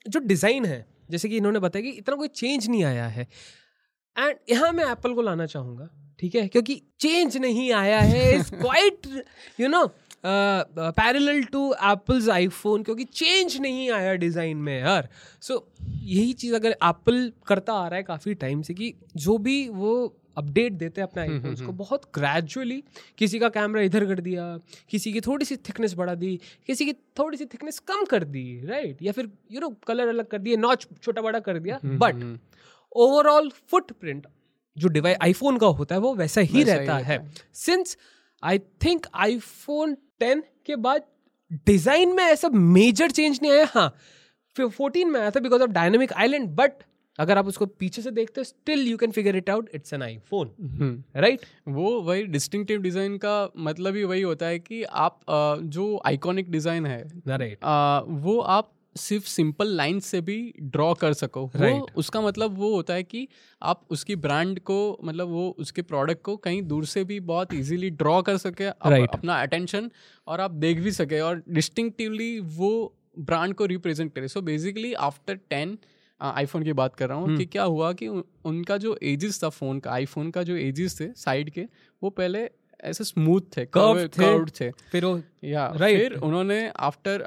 जो 0.09 0.19
डिज़ाइन 0.19 0.65
है 0.65 0.92
जैसे 1.13 1.29
कि 1.29 1.37
इन्होंने 1.37 1.59
बताया 1.59 1.83
कि 1.83 1.97
इतना 1.97 2.15
कोई 2.15 2.27
चेंज 2.35 2.69
नहीं 2.69 2.83
आया 2.83 3.07
है। 3.07 3.27
एंड 4.15 4.35
यहाँ 4.49 4.71
मैं 4.71 4.85
एप्पल 4.91 5.13
को 5.13 5.21
लाना 5.21 5.45
चाहूँगा 5.47 5.89
ठीक 6.19 6.35
है? 6.35 6.47
क्योंकि 6.47 6.81
चेंज 6.99 7.37
नहीं 7.37 7.71
आया 7.73 7.99
है 7.99 8.33
is 8.35 8.51
quite 8.55 9.07
you 9.59 9.67
know 9.67 9.85
parallel 10.25 11.43
to 11.43 11.61
Apple's 11.73 12.27
iPhone 12.29 12.83
क्योंकि 12.83 13.03
चेंज 13.03 13.57
नहीं 13.61 13.89
आया 13.91 14.13
डिज़ाइन 14.15 14.57
में 14.57 14.79
यार। 14.79 15.09
सो 15.41 15.53
so, 15.53 15.61
यही 16.03 16.33
चीज़ 16.33 16.55
अगर 16.55 16.71
एप्पल 16.71 17.31
करता 17.47 17.73
आ 17.73 17.87
रहा 17.87 17.97
है 17.97 18.03
काफ़ी 18.03 18.33
टाइम 18.35 18.61
से 18.61 18.73
कि 18.73 18.93
जो 19.15 19.37
भी 19.37 19.67
वो 19.69 19.93
अपडेट 20.37 20.73
देते 20.73 21.01
हैं 21.01 21.07
अपने 21.07 21.21
आईफोन्स 21.21 21.61
को। 21.61 21.71
बहुत 21.73 22.05
ग्रेजुअली 22.15 22.83
किसी 23.17 23.39
का 23.39 23.49
कैमरा 23.49 23.81
इधर 23.81 24.05
कर 24.05 24.19
दिया 24.21 24.45
किसी 24.89 25.13
की 25.13 25.21
थोड़ी 25.21 25.45
सी 25.45 25.55
थिकनेस 25.59 25.93
बढ़ा 25.93 26.15
दी 26.15 26.39
किसी 26.67 26.85
की 26.85 26.93
थोड़ी 27.19 27.37
सी 27.37 27.45
थिकनेस 27.45 27.79
कम 27.87 28.05
कर 28.05 28.23
दी 28.25 28.45
राइट 28.65 29.01
या 29.01 29.11
फिर 29.11 29.29
यू 29.51 29.59
नो 29.59 29.69
कलर 29.87 30.07
अलग 30.07 30.27
कर 30.27 30.37
दिया 30.39 30.57
नॉच 30.59 30.87
छोटा 31.01 31.21
बड़ा 31.21 31.39
कर 31.39 31.59
दिया। 31.59 31.79
बट 31.85 32.23
ओवरऑल 32.95 33.49
फुटप्रिंट 33.69 34.27
जो 34.77 34.87
डिवाइस 34.89 35.17
आईफोन 35.21 35.57
का 35.57 35.67
होता 35.69 35.95
है 35.95 36.01
वो 36.01 36.13
वैसा 36.15 36.41
ही 36.41 36.59
वैसा 36.59 36.73
रहता 36.73 36.97
रहता 36.97 37.05
है। 37.05 37.31
Since 37.55 37.97
I 38.43 38.59
think 38.85 39.05
iPhone 39.15 39.93
ten 40.19 40.43
के 40.65 40.75
बाद 40.77 41.03
डिज़ाइन 41.67 42.15
में 42.15 42.23
ऐसा 42.23 42.49
मेजर 42.49 43.11
चेंज 43.11 43.39
नहीं 43.41 43.51
आया। 43.51 43.67
हाँ 43.73 43.93
फिर 44.55 44.67
14 44.71 45.05
में 45.05 45.19
आया 45.19 45.31
था 45.31 45.39
because 45.39 45.61
of 45.61 45.71
dynamic 45.71 46.13
island 46.13 46.49
but 46.55 46.83
अगर 47.19 47.37
आप 47.37 47.47
उसको 47.47 47.65
पीछे 47.65 48.01
से 48.01 48.11
देखते 48.11 48.41
हो 48.41 48.43
still 48.43 48.87
you 48.87 48.97
can 48.97 49.11
figure 49.11 49.35
it 49.35 49.49
out 49.49 49.69
it's 49.75 49.93
an 49.93 50.03
iPhone 50.03 50.51
hmm. 50.61 51.21
Right 51.21 51.41
वो 51.69 51.99
वही 52.01 52.23
डिस्टिंक्टिव 52.27 52.81
डिज़ाइन 52.81 53.17
का 53.17 53.49
मतलब 53.59 53.95
ही 53.95 54.03
वही 54.03 54.21
होता 54.21 54.45
है 54.45 54.59
कि 54.59 54.83
आप 54.83 55.19
जो 55.71 56.01
आइकॉनिक 56.05 56.51
डिज़ाइन 56.51 56.85
है 56.85 57.03
राइट 57.27 57.63
आ, 57.63 57.99
वो 57.99 58.39
आप 58.39 58.71
सिर्फ़ 58.95 59.25
सिंपल 59.25 59.67
लाइन 59.67 59.99
से 60.01 60.19
भी 60.21 60.53
ड्रॉ 60.61 60.93
कर 60.93 61.13
सको 61.13 61.41
वो 61.41 61.59
Right. 61.59 61.95
उसका 61.95 62.21
मतलब 62.21 62.57
वो 62.57 62.73
होता 62.75 62.93
है 62.93 63.03
कि 63.03 63.27
आप 63.61 63.85
उसकी 63.91 64.15
ब्रांड 64.17 64.59
को 64.61 64.77
मतलब 65.03 65.27
वो 65.29 65.49
उसके 65.59 65.81
प्रोडक्ट 65.83 66.21
को 66.21 66.35
कहीं 66.37 66.61
दूर 66.63 66.85
से 66.85 67.03
भी 67.03 67.19
बहुत 67.21 67.53
इजीली 67.53 67.89
ड्रॉ 67.91 68.21
कर 68.21 68.37
सके 68.37 68.69
Right. 68.87 69.13
अपना 69.13 69.41
अटेंशन 69.41 69.89
और 70.27 70.41
आप 70.41 70.51
देख 70.59 70.79
भी 70.79 70.91
सके 70.91 71.19
और 71.19 71.43
डिस्टिंक्टिवली 71.49 72.39
वो 72.57 72.71
ब्रांड 73.21 73.53
को 73.53 73.65
रिप्रेजेंट 73.65 74.13
करे 74.13 74.27
so 74.27 74.41
basically 74.41 74.93
after 75.03 75.39
ten 75.49 75.77
iPhone 76.31 76.63
की 76.63 76.73
बात 76.73 76.95
कर 76.95 77.09
रहा 77.09 77.17
हूँ 77.17 77.37
कि 77.37 77.45
क्या 77.45 77.63
हुआ 77.63 77.93
कि 77.93 78.07
उन- 78.07 78.23
उनका 78.45 78.77
जो 78.77 78.97
एजिस 79.03 79.43
था 79.43 79.49
फ़ोन 79.49 79.79
का 79.79 79.91
आईफोन 79.91 80.31
का 80.31 80.43
जो 80.43 80.55
एजिस 80.55 80.99
थे 81.01 81.07
साइड 81.15 81.49
के 81.49 81.65
वो 82.03 82.09
पहले 82.09 82.49
ऐसे 82.83 83.03
स्मूथ 83.03 83.41
थे 83.57 83.65
Curved 83.65 84.03
थे। 84.03 84.07
कर्व्ड 84.07 84.49
थे 84.61 84.69
फिर 84.71 85.05
वो 85.05 85.21
या 85.43 85.71
Right. 85.73 85.97
फिर 85.97 86.13
उन्होंने 86.13 86.71
आफ्टर 86.79 87.23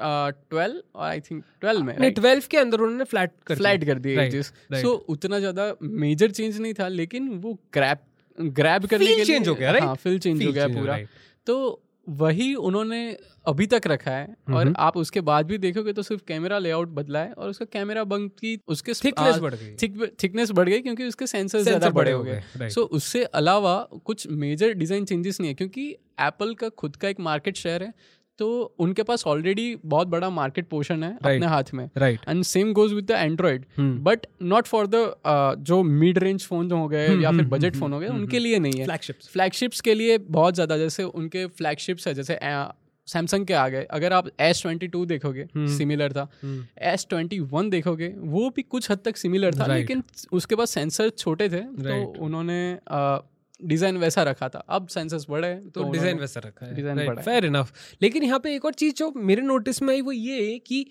ट्वेल्व 0.49 0.81
और 0.95 1.07
आई 1.09 1.19
थिंक 1.19 1.43
ट्वेल्व 1.61 1.83
में 1.83 1.97
नहीं 1.99 2.11
ट्वेल्व 2.11 2.43
के 2.51 2.57
अंदर 2.57 2.79
उन्होंने 2.79 3.03
फ्लैट 3.03 3.31
कर 3.47 3.55
फ्लैट 3.55 3.83
कर 3.85 3.99
दिए 3.99 4.19
एजेस. 4.21 4.53
सो 4.73 4.91
उतना 5.09 5.39
ज़्यादा 5.39 5.75
मेजर 5.81 6.31
चेंज 6.31 6.59
नहीं 6.61 6.73
था 6.73 6.87
लेकिन 6.87 7.29
वो 7.29 7.53
ग्रैप 7.73 8.01
ग्रैब 8.41 8.85
करने 8.85 9.05
के 9.05 9.13
लिए 9.15 9.25
change 9.25 9.47
हो 9.47 9.55
गया, 9.55 9.71
right? 9.71 9.85
हाँ 9.87 9.95
फील 9.95 10.19
चेंज 10.19 10.45
हो 10.45 10.51
गया 10.51 10.67
पूरा 10.67 10.97
तो 11.45 11.83
वही 12.07 12.53
उन्होंने 12.55 13.17
अभी 13.47 13.65
तक 13.67 13.81
रखा 13.87 14.11
है 14.11 14.35
और 14.53 14.73
आप 14.77 14.97
उसके 14.97 15.21
बाद 15.21 15.45
भी 15.45 15.57
देखोगे 15.57 15.93
तो 15.93 16.01
सिर्फ़ 16.01 16.21
कैमरा 16.27 16.59
लेआउट 16.59 16.89
बदला 16.89 17.19
है 17.19 17.31
और 17.31 17.49
उसका 17.49 17.65
कैमरा 17.65 18.03
बंक 18.03 18.31
की 18.31 18.59
उसके 18.67 18.93
थिकनेस 18.93 19.37
बढ़ 19.37 19.55
गई। 19.55 19.75
थिकनेस 20.23 20.51
बढ़ 20.51 20.69
गई 20.69 20.79
क्योंकि 20.79 21.07
उसके 21.07 21.27
सेंसर 21.27 21.61
ज़्यादा 21.61 21.89
बड़े 21.89 22.11
हो 22.11 22.23
गए. 22.23 22.69
सो 22.69 22.81
उससे 22.81 23.23
अलावा 23.23 23.77
कुछ 24.05 24.27
मेजर 24.27 24.73
डिज़ाइन 24.73 25.05
चेंजेस 25.05 25.39
नहीं 25.41 25.49
है 25.49 25.55
क्योंकि 25.55 25.89
एप्पल 26.19 26.53
का 26.53 26.69
खुद 26.69 26.95
का 26.95 27.09
एक 27.09 27.19
मार्केट 27.19 27.57
शेयर 27.57 27.83
है 27.83 27.93
तो 28.39 28.75
उनके 28.79 29.03
पास 29.03 29.23
ऑलरेडी 29.27 29.75
बहुत 29.85 30.07
बड़ा 30.07 30.29
मार्केट 30.29 30.67
पोर्शन 30.69 31.03
है 31.03 31.09
right. 31.09 31.25
अपने 31.25 31.47
हाथ 31.47 31.73
में। 31.73 31.89
Right 31.97 32.19
and 32.29 32.43
same 32.45 32.73
goes 32.73 32.93
with 32.93 33.05
the 33.05 33.11
Android 33.11 33.65
but 33.79 34.25
not 34.43 34.67
for 34.67 34.87
the 34.87 35.55
जो 35.67 35.81
मिड 35.83 36.17
रेंज 36.17 36.45
फ़ोन 36.45 36.71
हो 36.71 36.87
गए 36.87 37.07
hmm, 37.07 37.23
या 37.23 37.31
फिर 37.31 37.45
बजट 37.47 37.75
फ़ोन 37.75 37.93
हो 37.93 37.99
गए 37.99 38.07
उनके 38.07 38.39
लिए 38.39 38.59
नहीं 38.59 38.79
है। 38.79 38.85
फ्लैगशिप्स 38.85 39.29
फ्लैगशिप्स 39.29 39.81
के 39.81 39.93
लिए 39.93 40.17
बहुत 40.17 40.53
ज़्यादा 40.53 40.77
जैसे 40.77 41.03
उनके 41.03 41.45
फ्लैगशिप्स 41.47 42.07
है 42.07 42.13
जैसे 42.13 42.39
सैमसंग 43.07 43.45
के 43.45 43.53
आ 43.53 43.67
गए। 43.69 43.83
अगर 43.91 44.13
आप 44.13 44.27
एस 44.41 44.61
ट्वेंटी 44.61 44.87
टू 44.87 45.05
देखोगे 45.05 45.47
सिमिलर 45.77 46.13
था। 46.13 46.27
एस 46.83 47.05
ट्वेंटी 47.09 47.39
वन 47.51 47.69
देखोगे 47.69 48.13
वो 48.17 48.49
भी 48.49 48.61
कुछ 48.61 48.89
हद 48.91 48.99
तक 49.05 49.17
सिमिलर 49.17 49.53
था 49.53 49.57
Right. 49.57 49.77
लेकिन 49.77 50.03
उसके 50.31 50.55
पास 50.55 50.71
सेंसर 50.71 51.09
छोटे 51.09 51.49
थे 51.49 51.61
तो 51.61 51.83
Right. 51.83 52.19
उन्होंने 52.19 52.59
डिज़ाइन 53.59 53.97
वैसा 53.97 54.23
रखा 54.23 54.49
था। 54.49 54.59
अब 54.69 54.87
सेंसर्स 54.87 55.25
बढ़े 55.29 55.53
तो 55.75 55.91
डिज़ाइन 55.91 56.19
वैसा 56.19 56.41
रखा 56.45 56.65
है। 56.65 57.05
बड़ा 57.05 57.21
फेयर 57.21 57.45
इनफ 57.45 57.73
लेकिन 58.01 58.23
यहाँ 58.23 58.39
पे 58.39 58.55
एक 58.55 58.65
और 58.65 58.73
चीज़ 58.75 58.93
जो 58.95 59.11
मेरे 59.17 59.41
नोटिस 59.43 59.81
में 59.81 59.93
आई 59.93 60.01
वो 60.01 60.11
ये 60.11 60.51
है 60.51 60.57
कि 60.59 60.85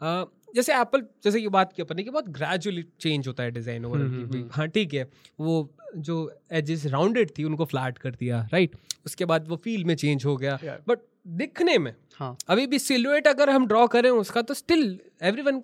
अ, 0.00 0.24
जैसे 0.54 0.74
एप्पल 0.74 1.02
जैसे 1.24 1.40
ये 1.40 1.48
बात 1.50 1.72
की 1.72 1.82
अपन 1.82 1.96
ने 1.96 2.02
कि 2.02 2.10
बहुत 2.10 2.28
ग्रेजुअली 2.30 2.84
चेंज 3.00 3.26
होता 3.28 3.42
है 3.42 3.50
डिज़ाइन 3.50 3.84
ओवर 3.84 4.48
हाँ 4.52 4.66
ठीक 4.68 4.94
है 4.94 5.08
वो 5.40 5.68
जो 5.98 6.16
एजेस 6.52 6.86
राउंडेड 6.86 7.30
थी 7.38 7.44
उनको 7.44 7.64
फ्लैट 7.64 7.98
कर 7.98 8.10
दिया 8.10 8.40
राइट 8.52 8.76
उसके 9.06 9.24
बाद 9.24 9.48
वो 9.48 9.56
फील 9.64 9.84
में 9.84 9.94
चेंज 9.94 10.24
हो 10.26 10.36
गया। 10.36 10.58
बट 10.88 10.98
दिखने 11.36 11.76
में 11.78 11.92
हाँ। 12.16 12.36
अभी 12.48 12.66
भी 12.66 12.78
सिलुएट 12.78 13.26
अगर 13.28 13.50
हम 13.50 13.66
ड्रॉ 13.66 13.86
करें 13.86 14.08
उसका 14.10 14.42
तो 14.42 14.54
still 14.54 14.84
everyone 15.42 15.60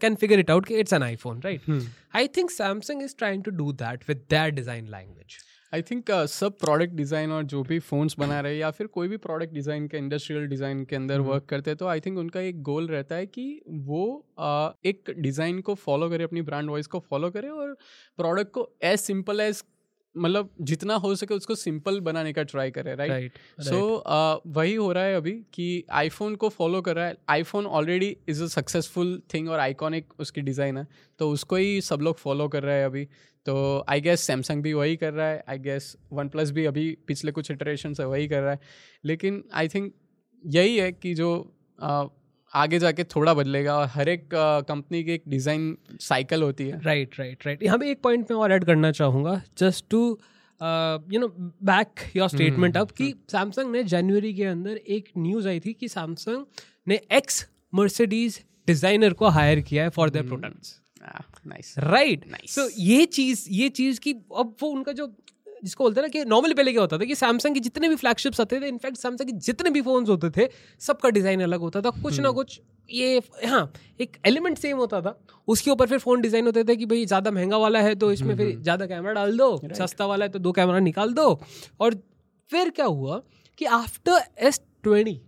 can 0.00 0.14
figure 0.14 0.38
it 0.38 0.50
out 0.50 0.66
कि 0.66 0.74
it's 0.74 0.92
an 0.92 1.02
iPhone 1.02 1.40
right 1.40 1.70
I 2.16 2.28
think 2.36 2.50
Samsung 2.50 3.02
is 3.02 3.14
trying 3.18 3.44
to 3.44 3.50
do 3.52 3.72
that 3.74 4.08
with 4.08 4.24
their 4.30 4.50
design 4.50 4.88
language 4.90 5.36
I 5.74 5.82
think 5.82 6.10
uh, 6.10 6.26
सब 6.26 6.58
प्रोडक्ट 6.58 6.92
डिज़ाइन 6.94 7.30
और 7.32 7.44
जो 7.44 7.62
भी 7.62 7.78
फोन्स 7.78 8.14
बना 8.18 8.40
रहे 8.40 8.52
हैं 8.52 8.60
या 8.60 8.70
फिर 8.70 8.86
कोई 8.86 9.08
भी 9.08 9.16
प्रोडक्ट 9.16 9.52
डिज़ाइन 9.54 9.86
के 9.88 9.98
इंडस्ट्रियल 9.98 10.46
डिज़ाइन 10.46 10.84
के 10.84 10.96
अंदर 10.96 11.20
वर्क 11.20 11.44
करते 11.44 11.70
हैं 11.70 11.78
तो 11.78 11.86
आई 11.86 12.00
थिंक 12.00 12.18
उनका 12.18 12.40
एक 12.40 12.60
गोल 12.62 12.86
रहता 12.88 13.14
है 13.14 13.26
कि 13.26 13.46
वो 13.68 14.04
uh, 14.40 14.86
एक 14.86 15.10
डिज़ाइन 15.18 15.60
को 15.60 15.74
फॉलो 15.76 16.08
करे 16.10 16.24
अपनी 16.24 16.42
ब्रांड 16.42 16.70
वॉइस 16.70 16.86
को 16.86 16.98
फॉलो 17.10 17.30
करे 17.30 17.48
और 17.48 17.76
प्रोडक्ट 18.18 18.50
को 18.50 18.68
एज 18.82 18.98
सिंपल 19.00 19.40
एज 19.40 19.62
मतलब 20.16 20.50
जितना 20.60 20.94
हो 20.94 21.14
सके 21.14 21.34
उसको 21.34 21.54
सिंपल 21.54 22.00
बनाने 22.00 22.32
का 22.32 22.42
ट्राई 22.42 22.70
करे 22.70 22.94
राइट 22.94 23.10
राइट 23.10 23.38
सो 23.60 23.80
वही 24.46 24.74
हो 24.74 24.90
रहा 24.92 25.04
है 25.04 25.16
अभी 25.16 25.32
कि 25.52 25.84
आईफोन 25.92 26.36
को 26.36 26.48
फॉलो 26.48 26.80
कर 26.82 26.96
रहा 26.96 27.06
है। 27.06 27.16
IPhone 27.28 27.66
already 27.66 28.16
is 28.28 28.42
a 28.44 28.46
successful 28.46 29.20
thing 29.34 29.48
और 29.48 29.58
आइकॉनिक 29.58 30.12
उसकी 30.20 30.40
डिज़ाइन 30.40 30.78
है। 30.78 30.86
तो 31.18 31.30
उसको 31.30 31.56
ही 31.56 31.80
सब 31.80 32.00
लोग 32.00 32.18
फॉलो 32.18 32.48
कर 32.48 32.62
रहे 32.62 32.78
हैं 32.78 32.86
अभी। 32.86 33.04
तो 33.46 33.84
आई 33.88 34.00
गेस 34.00 34.20
सैमसंग 34.20 34.62
भी 34.62 34.72
वही 34.72 34.96
कर 34.96 35.12
रहा 35.12 35.28
है। 35.28 35.44
आई 35.48 35.58
गेस 35.58 35.96
वन 36.12 36.28
प्लस 36.28 36.50
भी 36.50 36.64
अभी 36.64 36.90
पिछले 37.06 37.32
कुछ 37.32 37.50
इटरेशन 37.50 37.94
से 37.94 38.04
वही 38.04 38.28
कर 38.28 38.40
रहा 38.40 38.52
है। 38.52 38.60
लेकिन 39.04 39.42
आई 39.54 39.68
थिंक 39.68 39.92
यही 40.44 40.76
है 40.76 40.92
कि 40.92 41.14
जो 41.14 41.30
uh, 41.84 42.08
आगे 42.54 42.78
जाके 42.78 43.04
थोड़ा 43.04 43.34
बदलेगा 43.34 43.76
और 43.78 43.86
हर 43.86 44.08
एक 44.08 44.28
कंपनी 44.68 45.02
की 45.04 45.12
एक 45.12 45.22
डिज़ाइन 45.28 45.76
साइकिल 46.00 46.42
होती 46.42 46.68
है। 46.68 46.80
राइट 46.82 47.18
राइट 47.18 47.46
राइट 47.46 47.62
यहाँ 47.62 47.78
पे 47.78 47.90
एक 47.90 48.02
पॉइंट 48.02 48.30
मैं 48.30 48.38
और 48.38 48.52
ऐड 48.52 48.64
करना 48.64 48.92
चाहूँगा 48.92 49.42
just 49.58 49.84
to 49.90 50.00
you 51.12 51.20
know 51.20 51.28
back 51.64 52.16
your 52.16 52.28
statement 52.28 52.76
अब 52.76 52.90
कि 52.90 53.14
सैमसंग 53.32 53.72
ने 53.72 53.82
जनवरी 53.84 54.34
के 54.34 54.44
अंदर 54.44 54.76
एक 54.76 55.08
न्यूज़ 55.18 55.48
आई 55.48 55.60
थी 55.60 55.72
कि 55.72 55.88
सैमसंग 55.88 56.46
ने 56.88 57.00
एक्स 57.12 57.46
मर्सिडीज 57.74 58.40
डिज़ाइनर 58.66 59.12
को 59.12 59.28
हायर 59.28 59.60
किया 59.60 59.82
है 59.82 59.88
for 59.88 60.10
their 60.10 60.26
products 60.26 60.80
nice 61.46 61.74
right 61.78 62.24
Nice. 62.32 62.56
तो 62.56 62.68
ये 62.78 63.06
चीज़ 63.06 63.46
ये 63.50 63.68
चीज़ 63.68 64.00
की 64.00 64.12
अब 64.12 64.56
वो 64.62 64.68
उनका 64.68 64.92
जो 64.92 65.06
जिसको 65.64 65.84
बोलते 65.84 66.00
हैं 66.00 66.06
ना 66.06 66.08
कि 66.10 66.24
नॉर्मली 66.26 66.54
पहले 66.54 66.72
क्या 66.72 66.80
होता 66.80 66.98
था 66.98 67.04
कि 67.04 67.14
सैमसंग 67.16 67.54
के 67.54 67.60
जितने 67.60 67.88
भी 67.88 67.96
फ्लैगशिप्स 67.96 68.40
आते 68.40 68.60
थे 68.60 68.68
इनफैक्ट 68.68 68.96
सैमसंग 68.98 69.28
के 69.28 69.32
जितने 69.40 69.70
भी 69.70 69.82
फोन्स 69.82 70.08
होते 70.08 70.30
थे 70.30 70.48
सबका 70.80 71.10
डिज़ाइन 71.10 71.42
अलग 71.42 71.60
होता 71.60 71.80
था। 71.80 71.90
कुछ 72.02 72.20
ना 72.20 72.30
कुछ 72.32 72.60
ये 72.90 73.20
हाँ 73.44 73.72
एक 74.00 74.16
एलिमेंट 74.26 74.58
सेम 74.58 74.76
होता 74.76 75.00
था। 75.00 75.18
उसके 75.48 75.70
ऊपर 75.70 75.86
फिर 75.86 75.98
फ़ोन 75.98 76.20
डिज़ाइन 76.20 76.46
होते 76.46 76.64
थे 76.64 76.76
कि 76.76 76.86
भाई 76.86 77.04
ज़्यादा 77.06 77.30
महँगा 77.30 77.56
वाला 77.58 77.80
है 77.82 77.94
तो 77.94 78.10
इसमें 78.12 78.36
फिर 78.36 78.56
ज़्यादा 78.58 78.86
कैमरा 78.86 79.12
डाल 79.12 79.36
दो 79.38 79.56
सस्ता 79.74 80.06
वाला 80.06 80.24
है 80.24 80.30
तो 80.30 80.38
दो 80.38 80.52
कैमरा 80.52 80.78
निकाल 80.80 81.12
दो। 81.14 81.28
और 81.80 81.94
फिर 82.50 82.70
क्या 82.70 82.86
हुआ 82.86 83.20
कि 83.58 83.64
after 83.64 84.20
S 84.46 84.60
twenty 84.82 85.20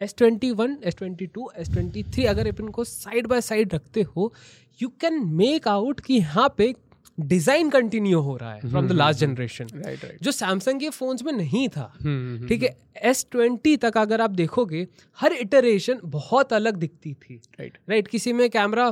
S 0.00 0.14
twenty 0.18 0.50
one 0.52 0.76
S 0.84 0.96
twenty 0.96 1.26
two 1.26 1.50
S 1.56 1.70
twenty 1.70 2.02
three 2.04 2.24
अगर 2.26 2.48
आप 2.48 2.60
इनको 2.60 2.84
साइड 2.84 3.26
बाय 3.26 3.40
साइड 3.40 3.74
रखते 3.74 4.02
हो 4.16 4.32
यू 4.80 4.88
कैन 5.00 5.20
मेक 5.32 5.68
आउट 5.68 6.00
कि 6.00 6.14
यहाँ 6.14 6.48
पे 6.58 6.72
डिज़ाइन 7.18 7.70
कंटिन्यू 7.70 8.20
हो 8.20 8.36
रहा 8.36 8.52
है 8.52 8.60
from 8.60 8.88
the 8.88 8.92
last 8.92 9.20
generation. 9.20 9.66
Right 9.74 10.04
right 10.04 10.22
जो 10.22 10.32
सैमसंग 10.32 10.80
के 10.80 10.88
फोन्स 10.90 11.22
में 11.24 11.32
नहीं 11.32 11.68
था 11.68 11.92
हम्म, 12.02 12.46
ठीक 12.48 12.62
है 12.62 12.76
एस 13.04 13.26
ट्वेंटी 13.32 13.76
तक 13.76 13.96
अगर 13.98 14.20
आप 14.20 14.30
देखोगे 14.32 14.86
हर 15.18 15.32
इटरेशन 15.32 15.98
बहुत 16.04 16.52
अलग 16.52 16.76
दिखती 16.76 17.12
थी। 17.12 17.34
Right 17.34 17.72
right. 17.72 17.90
राइट 17.90 18.00
right, 18.00 18.10
किसी 18.10 18.32
में 18.32 18.48
कैमरा 18.50 18.88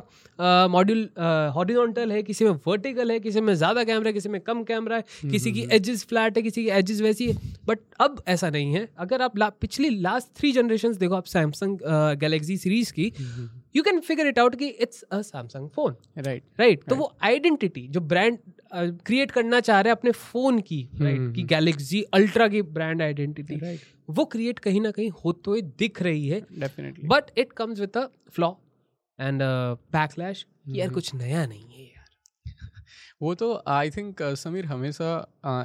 मॉड्यूल 0.68 1.08
हॉरिजॉन्टल 1.54 2.12
है 2.12 2.22
किसी 2.22 2.44
में 2.44 2.50
वर्टिकल 2.66 3.10
है 3.10 3.18
किसी 3.20 3.40
में 3.40 3.54
ज़्यादा 3.54 3.84
कैमरा 3.84 4.08
है 4.08 4.12
किसी 4.12 4.28
में 4.28 4.40
कम 4.40 4.62
कैमरा 4.64 4.96
है 4.96 5.30
किसी 5.30 5.52
की 5.52 5.66
एजेस 5.72 6.04
फ्लैट 6.04 6.36
है 6.36 6.42
किसी 6.42 6.64
की 6.64 6.70
एजेस 6.70 7.00
वैसी 7.00 7.30
है। 7.30 7.36
बट 7.66 7.78
अब 8.00 8.22
ऐसा 8.28 8.50
नहीं 8.50 8.74
है। 8.74 8.88
अगर 8.98 9.22
आप 9.22 9.38
ला, 9.38 9.48
पिछली 9.50 9.90
लास्ट 10.00 10.28
थ्री 10.38 10.52
जनरेशन 10.52 10.96
देखो 10.96 11.14
आप 11.14 11.26
सैमसंग 11.26 11.78
गैलेक्सी 12.20 12.56
सीरीज़ 12.58 12.92
की 12.92 13.12
you 13.74 13.82
can 13.82 14.00
figure 14.00 14.26
it 14.26 14.38
out 14.38 14.54
कि 14.58 14.66
it's 14.66 15.02
a 15.02 15.20
Samsung 15.22 15.68
phone 15.68 15.96
right 16.18 16.42
right 16.60 16.84
तो 16.84 16.96
वो 16.96 17.12
आइडेंटिटी 17.22 17.86
जो 17.88 18.00
ब्रांड 18.12 18.38
क्रिएट 19.06 19.30
करना 19.30 19.60
चाह 19.60 19.80
रहे 19.80 19.90
हैं 19.90 19.96
अपने 19.96 20.10
फ़ोन 20.12 20.58
की 20.60 20.82
राइट 21.00 21.34
की 21.34 21.42
गैलेक्सी 21.52 22.02
अल्ट्रा 22.14 22.48
की 22.48 22.62
ब्रांड 22.78 23.02
आइडेंटिटी 23.02 23.58
राइट 23.58 23.80
वो 24.10 24.24
क्रिएट 24.24 24.58
कहीं 24.58 24.80
ना 24.80 24.90
कहीं 24.90 25.10
होते 25.24 25.50
हुए 25.50 25.60
दिख 25.78 26.02
रही 26.02 26.28
है. 26.28 26.40
Definitely 26.40 27.08
but 27.08 27.30
it 27.38 27.52
comes 27.52 27.80
with 27.80 27.96
a 27.96 28.06
flaw 28.32 28.52
and 29.18 29.42
backlash 29.92 30.46
यार 30.68 30.90
कुछ 30.90 31.14
नया 31.14 31.46
नहीं 31.46 31.78
है 31.78 31.89
वो 33.20 33.34
तो 33.34 33.52
आई 33.68 33.90
थिंक 33.90 34.22
समीर 34.36 34.66
हमेशा 34.66 35.10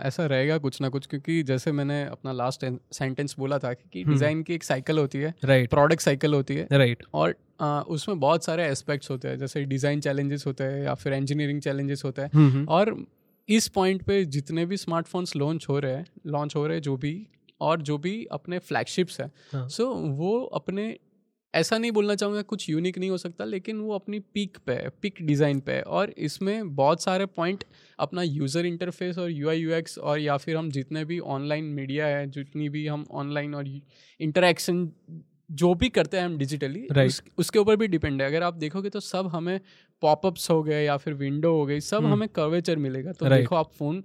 ऐसा 0.05 0.25
रहेगा 0.25 0.57
कुछ 0.57 0.81
ना 0.81 0.89
कुछ 0.89 1.05
क्योंकि 1.07 1.41
जैसे 1.43 1.71
मैंने 1.71 2.03
अपना 2.05 2.31
लास्ट 2.31 2.65
सेंटेंस 2.93 3.35
बोला 3.39 3.57
था 3.57 3.73
कि 3.73 4.03
डिज़ाइन 4.03 4.41
की 4.43 4.53
एक 4.53 4.63
साइकिल 4.63 4.99
होती 4.99 5.19
है 5.19 5.33
राइट 5.43 5.69
प्रोडक्ट 5.69 6.01
साइकिल 6.01 6.33
होती 6.33 6.55
है 6.55 6.67
राइट 6.71 7.03
और 7.13 7.31
uh, 7.31 7.83
उसमें 7.87 8.19
बहुत 8.19 8.45
सारे 8.45 8.67
एस्पेक्ट्स 8.67 9.11
होते 9.11 9.27
हैं 9.27 9.37
जैसे 9.37 9.63
डिज़ाइन 9.65 9.99
चैलेंजेस 9.99 10.43
होते 10.47 10.63
हैं 10.63 10.83
या 10.83 10.93
फिर 10.93 11.13
इंजीनियरिंग 11.13 11.61
चैलेंजेस 11.61 12.03
होते 12.05 12.21
हैं 12.21 12.29
हम्म, 12.33 12.65
और 12.67 12.95
इस 13.49 13.67
पॉइंट 13.67 14.01
पे 14.01 14.23
जितने 14.25 14.65
भी 14.65 14.77
स्मार्टफोन्स 14.77 15.35
लॉन्च 15.35 15.65
हो 15.69 15.79
रहे 15.79 15.95
हैं 15.95 16.05
लॉन्च 16.27 16.55
हो 16.55 16.65
रहे 16.67 16.77
हैं 16.77 16.81
जो 16.83 16.97
भी 16.97 17.15
और 17.61 17.81
जो 17.81 17.97
भी 17.97 18.13
अपने 18.31 18.59
फ्लैगशिप्स 18.59 19.19
हैं 19.21 19.31
हाँ। 19.53 19.67
सो 19.69 19.89
वो 20.15 20.39
अपने 20.53 20.95
ऐसा 21.55 21.77
नहीं 21.77 21.91
बोलना 21.91 22.15
चाहूँगा 22.15 22.41
कुछ 22.41 22.69
यूनिक 22.69 22.97
नहीं 22.97 23.09
हो 23.09 23.17
सकता 23.17 23.45
लेकिन 23.45 23.79
वो 23.79 23.95
अपनी 23.95 24.19
पीक 24.19 24.57
पे 24.65 24.73
है 24.73 24.89
पीक 25.01 25.15
डिज़ाइन 25.21 25.59
पे 25.59 25.71
है 25.71 25.81
और 25.81 26.09
इसमें 26.09 26.75
बहुत 26.75 27.03
सारे 27.03 27.25
पॉइंट 27.25 27.63
अपना 27.99 28.21
यूज़र 28.21 28.65
इंटरफेस 28.65 29.17
और 29.17 29.31
यू 29.31 29.49
आई 29.49 29.65
और 30.03 30.19
या 30.19 30.37
फिर 30.37 30.57
हम 30.57 30.71
जितने 30.71 31.05
भी 31.05 31.19
ऑनलाइन 31.19 31.63
मीडिया 31.63 32.05
है 32.05 32.27
जितनी 32.27 32.69
भी 32.69 32.87
हम 32.87 33.05
ऑनलाइन 33.11 33.55
और 33.55 33.67
इंटरेक्शन 34.19 34.91
जो 35.51 35.73
भी 35.73 35.89
करते 35.89 36.17
हैं 36.17 36.25
हम 36.25 36.37
डिजिटली 36.37 36.87
Right. 36.87 37.07
उस, 37.07 37.23
उसके 37.37 37.59
ऊपर 37.59 37.75
भी 37.75 37.87
डिपेंड 37.87 38.21
है 38.21 38.27
अगर 38.27 38.43
आप 38.43 38.53
देखोगे 38.53 38.89
तो 38.89 38.99
सब 38.99 39.27
हमें 39.27 39.59
पॉपअप्स 40.01 40.49
हो 40.49 40.63
गए 40.63 40.85
या 40.85 40.97
फिर 40.97 41.13
विंडो 41.13 41.51
हो 41.51 41.65
गई 41.65 41.79
सब 41.79 42.05
हमें 42.05 42.29
कर्वेचर 42.29 42.75
मिलेगा 42.75 43.11
तो. 43.11 43.25
Right. 43.25 43.39
देखो 43.39 43.55
आप 43.55 43.71
फ़ोन 43.73 44.03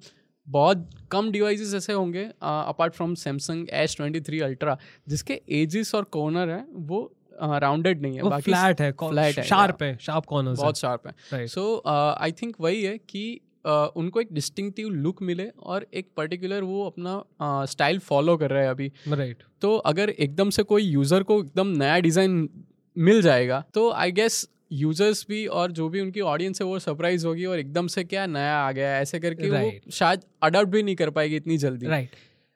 बहुत 0.48 0.90
कम 1.10 1.30
डिवाइसेस 1.30 1.74
ऐसे 1.74 1.92
होंगे 1.92 2.24
apart 2.42 2.92
from 2.92 3.14
Samsung 3.14 3.66
S 3.70 3.96
twenty 3.96 4.20
three 4.20 4.40
ultra 4.40 4.78
जिसके 5.08 5.40
एजिस 5.50 5.94
और 5.94 6.04
कॉर्नर 6.04 6.50
हैं 6.50 6.66
वो 6.72 7.16
राउंडेड 7.60 8.02
नहीं 8.02 8.16
है 8.16 8.22
बाकी 8.22 8.42
फ्लैट 8.42 8.80
है 8.80 8.92
flat 8.94 9.38
है, 9.38 9.42
शार्प 9.44 9.82
है 9.82 9.96
शार्प 10.00 10.24
कॉर्नर्स 10.26 10.58
बहुत 10.58 10.78
शार्प 10.78 11.06
है। 11.06 11.46
सो 11.46 11.82
आई 11.86 12.32
थिंक 12.42 12.56
वही 12.60 12.82
है 12.82 12.96
कि 12.98 13.40
uh, 13.66 13.88
उनको 13.96 14.20
एक 14.20 14.28
डिस्टिंक्टिव 14.32 14.88
लुक 14.88 15.22
मिले 15.22 15.48
और 15.62 15.86
एक 15.94 16.08
पर्टिकुलर 16.16 16.62
वो 16.62 16.84
अपना 16.86 17.64
स्टाइल 17.66 17.98
uh, 17.98 18.04
फॉलो 18.04 18.36
कर 18.36 18.50
रहे 18.50 18.62
हैं 18.62 18.70
अभी। 18.70 18.92
Right 19.08 19.36
right. 19.36 19.60
तो 19.62 19.76
अगर 19.76 20.10
एकदम 20.10 20.50
से 20.50 20.62
कोई 20.62 20.82
यूज़र 20.82 21.22
को 21.22 21.38
एकदम 21.40 21.76
नया 21.76 21.98
डिज़ाइन 21.98 22.48
मिल 22.96 23.22
जाएगा 23.22 23.64
तो 23.74 23.90
आई 23.92 24.12
गेस 24.12 24.48
यूज़र्स 24.72 25.24
भी 25.28 25.46
और 25.58 25.72
जो 25.72 25.88
भी 25.88 26.00
उनकी 26.00 26.20
ऑडियंस 26.32 26.60
है 26.60 26.66
वो 26.66 26.78
सरप्राइज़ 26.78 27.26
होगी 27.26 27.44
और 27.44 27.58
एकदम 27.58 27.86
से 27.86 28.04
क्या 28.04 28.26
नया 28.26 28.56
आ 28.58 28.72
गया 28.72 28.96
ऐसे 28.98 29.18
करके 29.20 29.48
Right. 29.50 29.84
वो 29.84 29.90
शायद 29.90 30.20
अडॉप्ट 30.42 30.68
भी 30.68 30.82
नहीं 30.82 30.96
कर 30.96 31.10
पाएगी 31.10 31.36
इतनी 31.36 31.56
जल्दी। 31.58 31.86
राइट 31.86 32.10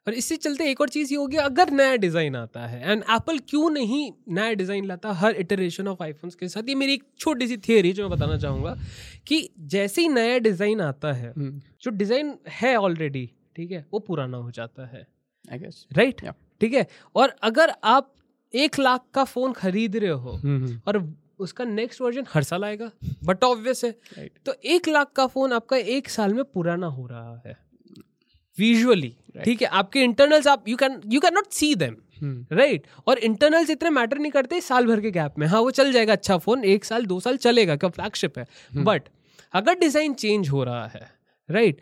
और 0.06 0.14
इससे 0.14 0.36
चलते 0.36 0.64
एक 0.70 0.80
और 0.80 0.88
चीज़ 0.88 1.12
ये 1.12 1.16
होगी 1.16 1.36
अगर 1.38 1.70
नया 1.72 1.94
डिज़ाइन 1.96 2.36
आता 2.36 2.66
है 2.66 2.90
एंड 2.90 3.02
एप्पल 3.10 3.38
क्यों 3.48 3.70
नहीं 3.70 4.10
नया 4.30 4.52
डिज़ाइन 4.54 4.86
लाता 4.86 5.12
हर 5.12 5.36
इटरेशन 5.36 5.88
ऑफ़ 5.88 6.02
आईफोन्स 6.02 6.34
के 6.34 6.48
साथ? 6.48 6.68
ये 6.68 6.74
मेरी 6.74 6.94
एक 6.94 7.04
छोटी 7.18 7.48
सी 7.48 7.56
थियरी 7.58 7.92
जो 7.92 8.08
मैं 8.08 8.18
बताना 8.18 8.38
चाहूँगा 8.38 8.76
कि 9.26 9.48
जैसे 9.74 10.02
ही 10.02 10.08
नया 10.08 10.38
डिज़ाइन 10.38 10.80
आता 10.80 11.12
है 11.12 11.32
हम्म, 11.32 11.60
जो 11.82 11.90
डिज़ाइन 11.92 12.34
है 12.50 12.76
ऑलरेडी 12.76 13.30
ठीक 13.56 13.70
है 13.72 13.84
वो 13.92 13.98
पुराना 14.00 14.36
हो 14.36 14.50
जाता 14.50 14.86
है। 14.86 15.06
आई 15.52 15.58
गेस 15.58 15.86
राइट 15.92 16.20
ठीक 16.60 16.74
है? 16.74 16.86
और 17.16 17.34
अगर 17.42 17.72
आप 17.84 18.12
एक 18.54 18.78
लाख 18.78 19.04
का 19.14 19.24
फ़ोन 19.24 19.52
खरीद 19.52 19.96
रहे 19.96 20.10
हो 20.10 20.32
हम्म, 20.34 20.80
और 20.86 21.02
उसका 21.38 21.64
नेक्स्ट 21.64 22.00
वर्जन 22.00 22.24
हर 22.28 22.42
साल 22.42 22.64
आएगा 22.64 22.90
बट 23.24 23.44
ऑब्वियस 23.44 23.84
है। 23.84 23.90
Right. 23.92 24.44
तो 24.46 24.54
एक 24.64 24.88
लाख 24.88 25.12
का 25.12 25.26
फ़ोन 25.26 25.52
आपका 25.52 25.76
एक 25.76 26.08
साल 26.08 26.34
में 26.34 26.44
पुराना 26.44 26.86
हो 26.88 27.06
रहा 27.06 27.42
है 27.46 27.56
विजुअली 28.58 29.16
ठीक 29.34 29.62
है 29.62 29.68
आपके 29.80 30.00
इंटरनल्स 30.02 30.46
आप 30.46 30.68
you 30.68 30.76
can 30.76 31.00
you 31.12 31.20
can 31.20 31.34
not 31.34 31.50
see 31.52 31.74
them 31.74 31.96
right 32.52 32.86
और 33.06 33.18
इंटरनल्स 33.20 33.70
इतने 33.70 33.90
मैटर 33.90 34.18
नहीं 34.18 34.32
करते 34.32 34.60
साल 34.60 34.86
भर 34.86 35.00
के 35.00 35.10
गैप 35.10 35.38
में. 35.38 35.46
हाँ 35.46 35.60
वो 35.60 35.70
चल 35.70 35.92
जाएगा 35.92 36.12
अच्छा 36.12 36.36
फ़ोन 36.38 36.64
एक 36.64 36.84
साल 36.84 37.06
दो 37.06 37.18
साल 37.20 37.36
चलेगा 37.36 37.76
क्यों 37.76 37.90
फ्लैगशिप 37.90 38.38
है? 38.38 38.46
बट 38.74 39.08
अगर 39.54 39.78
डिज़ाइन 39.78 40.14
चेंज 40.14 40.48
हो 40.48 40.64
रहा 40.64 40.86
है 40.86 41.08
राइट 41.48 41.80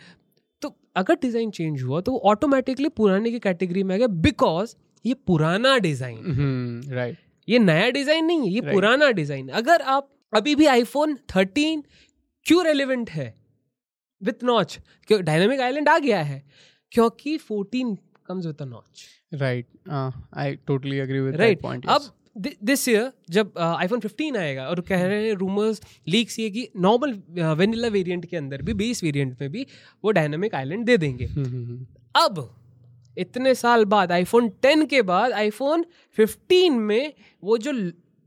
तो 0.63 0.75
अगर 0.97 1.15
डिज़ाइन 1.23 1.51
चेंज 1.51 1.83
हुआ 1.83 2.01
तो 2.01 2.13
वो 2.13 2.19
ऑटोमेटिकली 2.31 2.89
पुराने 2.97 3.31
की 3.31 3.39
कैटेगरी 3.39 3.83
में 3.83 3.95
आ 3.95 3.99
गया 3.99 4.07
बिकॉज़ 4.23 4.75
ये 5.05 5.15
पुराना 5.27 5.77
डिज़ाइन 5.79 6.83
राइट 6.91 7.19
ये 7.49 7.59
नया 7.59 7.89
डिज़ाइन 7.91 8.25
नहीं 8.25 8.41
है 8.41 8.49
ये 8.49 8.61
Right. 8.61 8.73
पुराना 8.75 9.11
डिज़ाइन 9.11 9.49
अगर 9.61 9.83
आप 9.83 10.09
अभी 10.33 10.55
भी 10.55 10.67
आईफोन 10.67 11.17
13 11.33 11.83
क्यों 12.47 12.65
रेलिवेंट 12.65 13.11
है? 13.11 13.35
विथ 14.23 14.45
नॉच 14.45 14.79
क्यों? 15.09 15.23
डायनामिक 15.25 15.61
आइलैंड 15.61 15.89
आ 15.89 15.99
गया 15.99 16.23
है। 16.23 16.43
क्योंकि 16.93 17.39
14 17.51 17.97
comes 18.27 18.47
with 18.47 18.63
a 18.63 18.65
notch 18.65 19.05
right 19.35 19.67
I 20.35 20.57
totally 20.67 20.97
agree 20.97 21.21
with 21.21 21.37
right 21.37 21.61
point 21.61 21.87
अब 21.87 22.11
दिस 22.39 22.89
ईयर 22.89 23.11
जब 23.31 23.59
आईफोन 23.59 24.01
15 24.01 24.37
आएगा 24.37 24.67
और 24.69 24.81
कह 24.81 25.05
रहे 25.07 25.27
हैं 25.27 25.35
रूमर्स 25.35 25.81
लीक्स 26.09 26.39
ये 26.39 26.49
कि 26.51 26.69
नॉर्मल 26.77 27.13
वेनिला 27.55 27.89
वेरिएंट 27.89 28.27
के 28.27 28.37
अंदर 28.37 28.63
भी 28.63 28.75
बेस 28.75 29.03
वेरिएंट 29.05 29.41
में 29.41 29.51
भी 29.51 29.67
वो 30.05 30.11
डायनामिक 30.11 30.55
आइलैंड 30.55 30.87
दे 30.87 30.97
देंगे। 30.97 31.25
हम्म, 31.27 31.87
अब 32.15 32.57
इतने 33.19 33.55
साल 33.55 33.85
बाद 33.85 34.13
आईफोन 34.13 34.49
10 34.65 34.87
के 34.89 35.03
बाद 35.03 35.33
आईफोन 35.33 35.85
15 36.19 36.79
में 36.79 37.13
वो 37.43 37.59
जो 37.59 37.73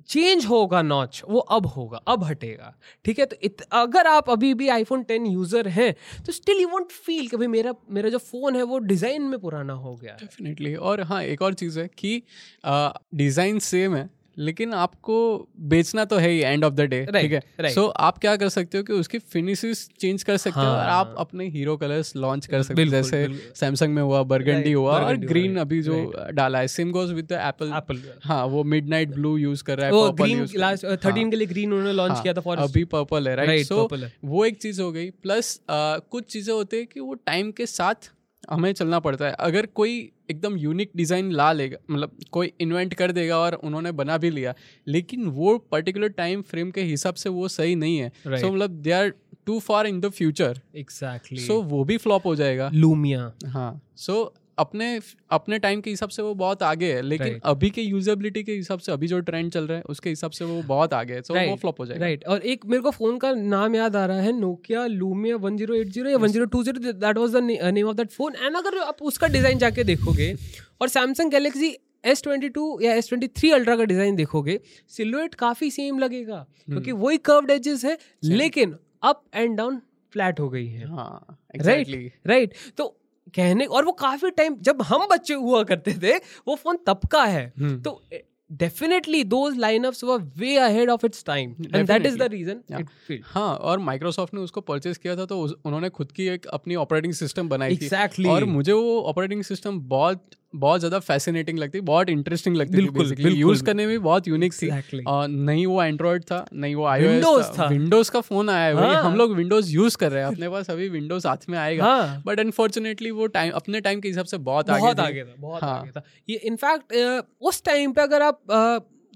चेंज 0.10 0.46
होगा 0.46 0.82
नॉच 0.82 1.22
वो 1.30 1.40
अब 1.40 1.66
होगा 1.68 1.98
अब 2.08 2.24
हटेगा। 2.24 2.74
ठीक 3.06 3.20
है? 3.20 3.26
तो 3.26 3.36
इत, 3.44 3.62
अगर 3.62 4.08
आप 4.08 4.30
अभी 4.30 4.54
भी 4.54 4.68
आईफोन 4.70 5.04
टेन 5.04 5.26
यूज़र 5.26 5.68
हैं 5.70 5.94
तो 6.26 6.32
स्टिल 6.32 6.62
यू 6.62 6.68
वॉन्ट 6.68 6.92
फील 6.92 7.28
कि 7.28 7.38
भाई 7.38 7.48
मेरा 7.48 7.74
मेरा 7.90 8.10
जो 8.10 8.18
फ़ोन 8.18 8.56
है 8.56 8.64
वो 8.64 8.78
डिज़ाइन 8.86 9.22
में 9.22 9.40
पुराना 9.40 9.74
हो 9.76 9.96
गया 9.96 10.16
डेफिनेटली 10.16 10.76
और 10.76 11.02
हाँ 11.04 11.24
एक 11.24 11.42
और 11.42 11.54
चीज़ 11.54 11.80
है 11.80 11.88
कि 11.98 12.22
डिज़ाइन 12.66 13.60
सेम 13.62 13.96
है 13.96 14.10
लेकिन 14.40 14.74
आपको 14.74 15.18
बेचना 15.60 16.06
तो 16.06 16.18
है 16.18 16.30
ही 16.30 16.40
एंड 16.40 16.64
ऑफ़ 16.64 16.74
द 16.74 16.82
डे 16.82 17.06
ठीक 17.06 17.32
है? 17.32 17.42
right. 17.42 17.76
सो 17.76 17.86
आप 17.88 18.18
क्या 18.18 18.36
कर 18.36 18.50
सकते 18.50 18.78
हो 18.78 18.84
कि 18.84 18.94
उसकी 18.94 19.20
फिनिशेस 19.20 19.90
चेंज 20.00 20.24
कर 20.24 20.38
सकते 20.38 20.60
हाँ. 20.60 20.66
हो 20.66 20.72
और 20.72 20.84
हाँ। 20.84 21.00
आप 21.00 21.16
अपने 21.18 21.48
हीरो 21.48 21.78
कलर्स 21.78 22.16
लॉन्च 22.16 22.46
कर 22.46 22.64
सकते 22.64 22.84
हो 22.84 22.90
जैसे 22.90 23.28
सैमसंग 23.56 23.94
में 23.96 24.02
हुआ 24.02 24.24
बर्गंडी 24.24 24.56
Right, 24.56 24.76
हुआ 24.76 24.94
और 24.94 25.02
burgundy 25.02 25.22
हुआ, 25.22 25.28
ग्रीन 25.28 25.58
अभी 25.58 25.82
जो 25.82 26.14
डाला 26.32 26.60
है। 26.60 26.68
Same 26.68 26.92
goes 26.92 27.12
with 27.12 27.32
Apple 27.32 27.74
Apple 27.76 28.02
हाँ 28.24 28.46
वो 28.46 28.64
मिडनाइट 28.64 29.10
ब्लू 29.10 29.38
यूज़ 29.38 29.64
कर 29.64 29.78
रहा 29.78 29.86
है 29.86 29.94
वो 29.94 30.12
ग्रीन 30.12 30.40
है। 30.40 30.58
लास्ट 30.58 30.86
13 30.86 31.30
के 31.30 31.36
लिए 31.36 31.48
ग्रीन 31.48 31.74
उन्होंने 31.74 31.94
लॉन्च 31.94 32.14
हाँ, 32.14 32.22
किया 32.24 32.34
था 32.34 32.42
फॉर 32.42 32.58
अभी 32.58 32.84
पर्पल 32.86 33.28
है 33.28 33.36
राइट 33.36 33.66
सो 33.66 33.90
वो 34.26 34.46
एक 34.46 34.58
चीज़ 34.58 34.82
हो 34.82 34.92
गई 34.92 35.10
प्लस 35.10 35.60
कुछ 35.72 36.24
चीज़ें 36.24 36.54
होती 36.54 36.78
है 36.78 36.86
कि 36.86 37.00
वो 37.00 37.14
टाइम 37.14 37.52
के 37.52 37.66
साथ 37.66 38.12
हमें 38.50 38.72
चलना 38.74 39.00
पड़ता 39.00 39.26
है। 39.26 39.34
अगर 39.40 39.66
कोई 39.66 39.98
एकदम 40.30 40.56
यूनिक 40.58 40.92
डिज़ाइन 40.96 41.32
ला 41.32 41.52
लेगा 41.52 41.78
मतलब 41.90 42.18
कोई 42.32 42.52
इन्वेंट 42.62 42.94
कर 42.94 43.12
देगा 43.12 43.38
और 43.38 43.54
उन्होंने 43.56 43.92
बना 43.94 44.18
भी 44.18 44.30
लिया 44.30 44.54
लेकिन 44.88 45.28
वो 45.28 45.58
पर्टिकुलर 45.72 46.10
टाइम 46.18 46.42
फ्रेम 46.42 46.72
के 46.72 46.82
हिसाब 46.84 47.16
से 47.16 47.30
वो 47.30 47.48
सही 47.48 47.76
नहीं 47.76 47.98
है। 47.98 48.12
Right. 48.12 48.42
सो 48.42 48.52
मतलब 48.52 48.72
they 48.82 48.92
are 48.92 49.14
too 49.46 49.60
far 49.60 49.88
in 49.88 50.00
the 50.02 50.10
future 50.12 50.62
exactly 50.76 51.40
so 51.40 51.62
वो 51.64 51.84
भी 51.84 51.98
फ्लॉप 51.98 52.26
हो 52.26 52.36
जाएगा। 52.36 52.70
लूमिया। 52.74 53.32
हाँ। 53.46 53.82
सो 53.98 54.34
अपने 54.58 54.88
अपने 55.32 55.58
टाइम 55.60 55.82
के 55.82 55.90
हिसाब 55.90 56.10
से 56.10 56.22
वो 56.22 56.34
बहुत 56.36 56.64
आगे 56.64 56.92
है 56.94 57.02
लेकिन 57.02 57.28
Right. 57.28 57.42
अभी 57.46 57.70
के 57.70 57.82
यूजेबिलिटी 57.82 58.44
के 58.44 58.52
हिसाब 58.52 58.80
से 58.80 58.92
अभी 58.92 59.08
जो 59.08 59.20
ट्रेंड 59.22 59.52
चल 59.52 59.68
रहा 59.68 59.78
है 59.78 59.84
उसके 59.90 60.10
हिसाब 60.10 60.32
से 60.32 60.46
वो 60.46 60.62
बहुत 60.64 60.94
आगे 60.94 61.14
है 61.14 61.22
तो 61.22 61.34
वो 61.34 61.40
Right. 61.40 61.60
फ्लॉप 61.62 61.80
हो 61.80 61.86
जाएगा। 61.86 62.06
राइट 62.06 62.26
और 62.26 62.42
एक 62.44 62.66
मेरे 62.66 62.82
को 62.82 62.92
फ़ोन 62.92 63.18
का 63.18 63.34
नाम 63.34 63.76
याद 63.76 63.96
आ 63.96 64.06
रहा 64.06 64.22
है 64.22 64.32
नोकिया 64.40 64.86
लूमिया 64.88 65.38
1080 65.38 66.08
या 66.08 66.18
1020 66.18 66.78
that 66.78 67.18
was 67.18 67.36
the 67.36 67.44
name 67.74 67.88
of 67.88 67.96
that 67.96 68.12
phone 68.12 68.36
and 68.36 68.58
अगर 68.58 68.78
आप 68.80 69.02
उसका 69.04 69.28
डिज़ाइन 69.28 69.58
जाके 69.58 69.84
देखोगे 69.84 70.34
और 70.82 70.90
Samsung 70.90 71.32
Galaxy 71.32 71.76
S 72.06 72.24
twenty 72.24 72.50
two 72.50 72.80
या 72.82 72.94
एस 72.96 73.10
ट्वेंटी 73.10 73.28
थ्री 73.30 73.52
अल्ट्रा 73.52 73.76
का 73.76 73.84
डिज़ाइन 73.84 74.16
देखोगे 74.16 74.60
सिलुएट 74.92 75.36
काफ़ी 75.36 75.72
सेम 75.72 76.00
लगेगा 76.00 76.46
क्योंकि 76.66 76.92
hmm. 76.92 77.00
वही 77.00 77.18
कर्व्ड 77.18 77.52
एजेस 77.52 77.86
है 77.86 77.98
लेकिन 78.24 78.76
अप 79.04 79.24
एंड 79.36 79.58
डाउन 79.58 79.82
फ्लैट 80.14 80.40
हो 80.40 80.50
गई 80.50 80.68
है। 80.68 80.88
हाँ 80.88 81.38
राइट 81.56 82.12
राइट 82.28 82.54
तो 82.78 82.96
कहने 83.36 83.66
और 83.66 83.86
वो 83.86 83.92
काफ़ी 83.92 84.32
टाइम 84.32 84.56
जब 84.62 84.82
हम 84.82 85.08
बच्चे 85.12 85.34
हुआ 85.34 85.64
करते 85.64 85.94
थे 85.94 86.18
वो 86.48 86.56
फ़ोन 86.56 86.78
तब 86.88 87.00
का 87.12 87.24
है 87.24 87.54
hmm. 87.54 87.84
तो 87.84 88.04
definitely 88.52 89.24
those 89.24 89.58
lineups 89.58 90.04
were 90.04 90.22
way 90.38 90.56
ahead 90.58 90.90
of 90.90 91.06
its 91.06 91.24
time 91.26 91.56
and 91.76 91.88
that 91.88 92.06
is 92.06 92.18
the. 92.18 92.22
Reason 92.22 92.86
हाँ 93.24 93.56
और 93.56 93.80
माइक्रोसॉफ्ट 93.80 94.34
ने 94.34 94.42
उसको 94.42 94.62
परचेज 94.62 94.98
किया 94.98 95.16
था 95.16 95.26
तो 95.26 95.42
उन्होंने 95.66 95.90
खुद 95.90 96.12
की 96.12 96.28
एक 96.28 96.46
अपनी 96.46 96.76
ऑपरेटिंग 96.76 97.14
सिस्टम 97.14 97.50
बनाई 97.50 97.76
exactly. 97.76 98.20
थी 98.20 98.30
और 98.30 98.46
मुझे 98.46 98.72
वो 98.72 99.02
ऑपरेटिंग 99.02 99.44
सिस्टम 99.44 99.80
बहुत 99.80 100.30
बहुत 100.56 100.80
ज़्यादा 100.80 101.00
फैसिनेटिंग 101.02 101.60
लगती 101.60 101.82
बहुत 101.84 102.10
इंटरेस्टिंग 102.10 102.56
लगती 102.56 102.74
थी 102.74 102.78
बिल्कुल, 102.78 103.10
बिल्कुल, 103.10 103.34
यूज़ 103.34 103.64
करने 103.64 103.86
में 103.88 104.02
बहुत 104.04 104.28
यूनिक 104.28 104.54
थी। 104.54 104.68
Exactly. 104.68 105.06
और 105.08 105.28
नहीं 105.28 105.66
वो 105.68 105.82
एंड्रॉइड 105.84 106.24
था 106.24 106.46
नहीं 106.54 106.76
वो 106.76 106.84
Windows 106.84 107.26
आईओएस 107.26 107.46
था। 107.48 107.54
था। 107.58 107.68
विंडोज़ 107.68 108.12
का 108.12 108.22
फ़ोन 108.22 108.50
आया 108.50 108.66
है। 108.68 108.76
हाँ। 108.76 109.04
हम 109.04 109.16
लोग 109.16 109.34
विंडोज़ 109.36 109.72
यूज़ 109.72 109.98
कर 109.98 110.12
रहे 110.12 110.24
हैं। 110.24 110.32
अपने 110.32 110.50
पास 110.50 110.70
अभी 110.70 110.90
विंडोज़ 110.90 111.28
हाथ 111.28 111.50
में 111.50 111.58
आएगा। 111.60 111.86
हाँ। 111.86 112.22
बट 112.26 112.40
अनफॉर्चुनेटली 112.40 113.12
वो 113.12 113.28
टाइम 113.30 113.52
अपने 113.54 113.82
टाइम 113.82 114.02
के 114.02 114.08
हिसाब 114.08 114.26
से 114.26 114.38
बहुत 114.40 114.70
आगे 114.70 114.82
बहुत 114.82 115.00
आगे 115.00 115.24
था 115.24 115.36
बहुत 115.40 115.64
हाँ। 115.64 115.80
आगे 115.80 115.92
था। 115.92 116.04
ये 116.30 116.36
इनफैक्ट 116.46 116.94
उस 117.42 117.64
टाइम 117.64 117.92
पे 117.92 118.02
अगर 118.02 118.22
आप 118.22 118.42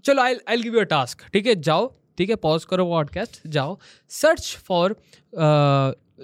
चलो 0.06 0.22
I 0.22 0.36
I 0.50 0.62
give 0.62 0.76
you 0.76 0.80
a 0.80 0.84
task 0.90 1.22
ठीक 1.34 1.48
है? 1.48 1.56
जाओ 1.62 1.88
ठीक 2.18 2.30
है? 2.30 2.36
पॉज 2.38 2.66
करो 2.66 2.86
पॉडकास्ट 2.86 3.40
जाओ। 3.48 3.78
Search 4.12 4.56
for 4.68 4.96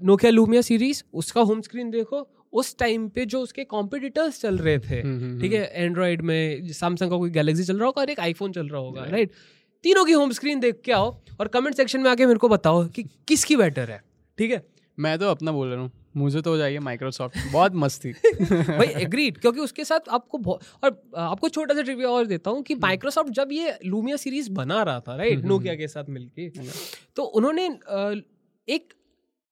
Nokia 0.03 0.31
Lumia 0.31 0.61
series 0.61 1.03
उसका 1.13 1.41
होम 1.41 1.61
स्क्रीन 1.61 1.89
देखो। 1.91 2.27
उस 2.55 2.75
टाइम 2.77 3.07
पे 3.09 3.25
जो 3.25 3.41
उसके 3.41 3.63
कॉम्पिटिटर्स 3.63 4.39
चल 4.41 4.57
रहे 4.57 4.77
थे 4.79 5.01
हम्म, 5.01 5.19
हम्म, 5.19 5.41
ठीक 5.41 5.53
है? 5.53 5.65
एंड्रॉइड 5.75 6.21
में 6.21 6.71
सैमसंग 6.73 7.11
का 7.11 7.17
कोई 7.17 7.29
गैलेक्सी 7.29 7.63
चल 7.63 7.77
रहा 7.77 7.85
होगा 7.85 8.01
और 8.01 8.09
एक 8.09 8.19
आईफोन 8.19 8.51
चल 8.51 8.67
रहा 8.67 8.81
होगा 8.81 9.03
राइट 9.09 9.31
तीनों 9.83 10.05
की 10.05 10.11
होम 10.11 10.31
स्क्रीन 10.31 10.59
देख 10.59 10.81
के 10.85 10.91
आओ 10.91 11.09
और 11.39 11.47
कमेंट 11.47 11.75
सेक्शन 11.75 12.01
में 12.01 12.09
आके 12.11 12.25
मेरे 12.25 12.39
को 12.39 12.49
बताओ 12.49 12.85
कि 12.87 13.03
किसकी 13.27 13.55
बेटर 13.55 13.91
है 13.91 14.01
ठीक 14.37 14.51
है? 14.51 14.63
मैं 14.97 15.17
तो 15.19 15.29
अपना 15.29 15.51
बोल 15.51 15.67
रहा 15.67 15.81
हूँ 15.81 15.91
मुझे 16.17 16.41
तो 16.41 16.49
हो 16.51 16.57
जाइए 16.57 16.79
माइक्रोसॉफ्ट 16.79 17.37
बहुत 17.51 17.71
मस्त। 17.75 18.05
भाई 18.51 18.87
एग्रीड 19.01 19.37
क्योंकि 19.37 19.59
उसके 19.59 19.85
साथ 19.85 20.09
आपको 20.09 20.53
और 20.83 21.01
आपको 21.17 21.49
छोटा 21.49 21.73
सा 21.73 21.81
ट्रिविया 21.81 22.09
और 22.09 22.25
देता 22.25 22.49
हूँ 22.49 22.61
कि 22.63 22.75
माइक्रोसॉफ्ट 22.75 23.31
जब 23.31 23.49
ये 23.51 23.73
लूमिया 23.85 24.17
सीरीज़ 24.17 24.49
बना 24.51 24.81
रहा 24.83 24.99
था 24.99 25.15
राइट 25.15 25.43
नोकिया 25.45 25.75
के 25.75 25.87
साथ 25.87 26.09
मिलके 26.09 26.49
तो 27.15 27.23
उन्होंने 27.39 27.65
एक 28.67 28.93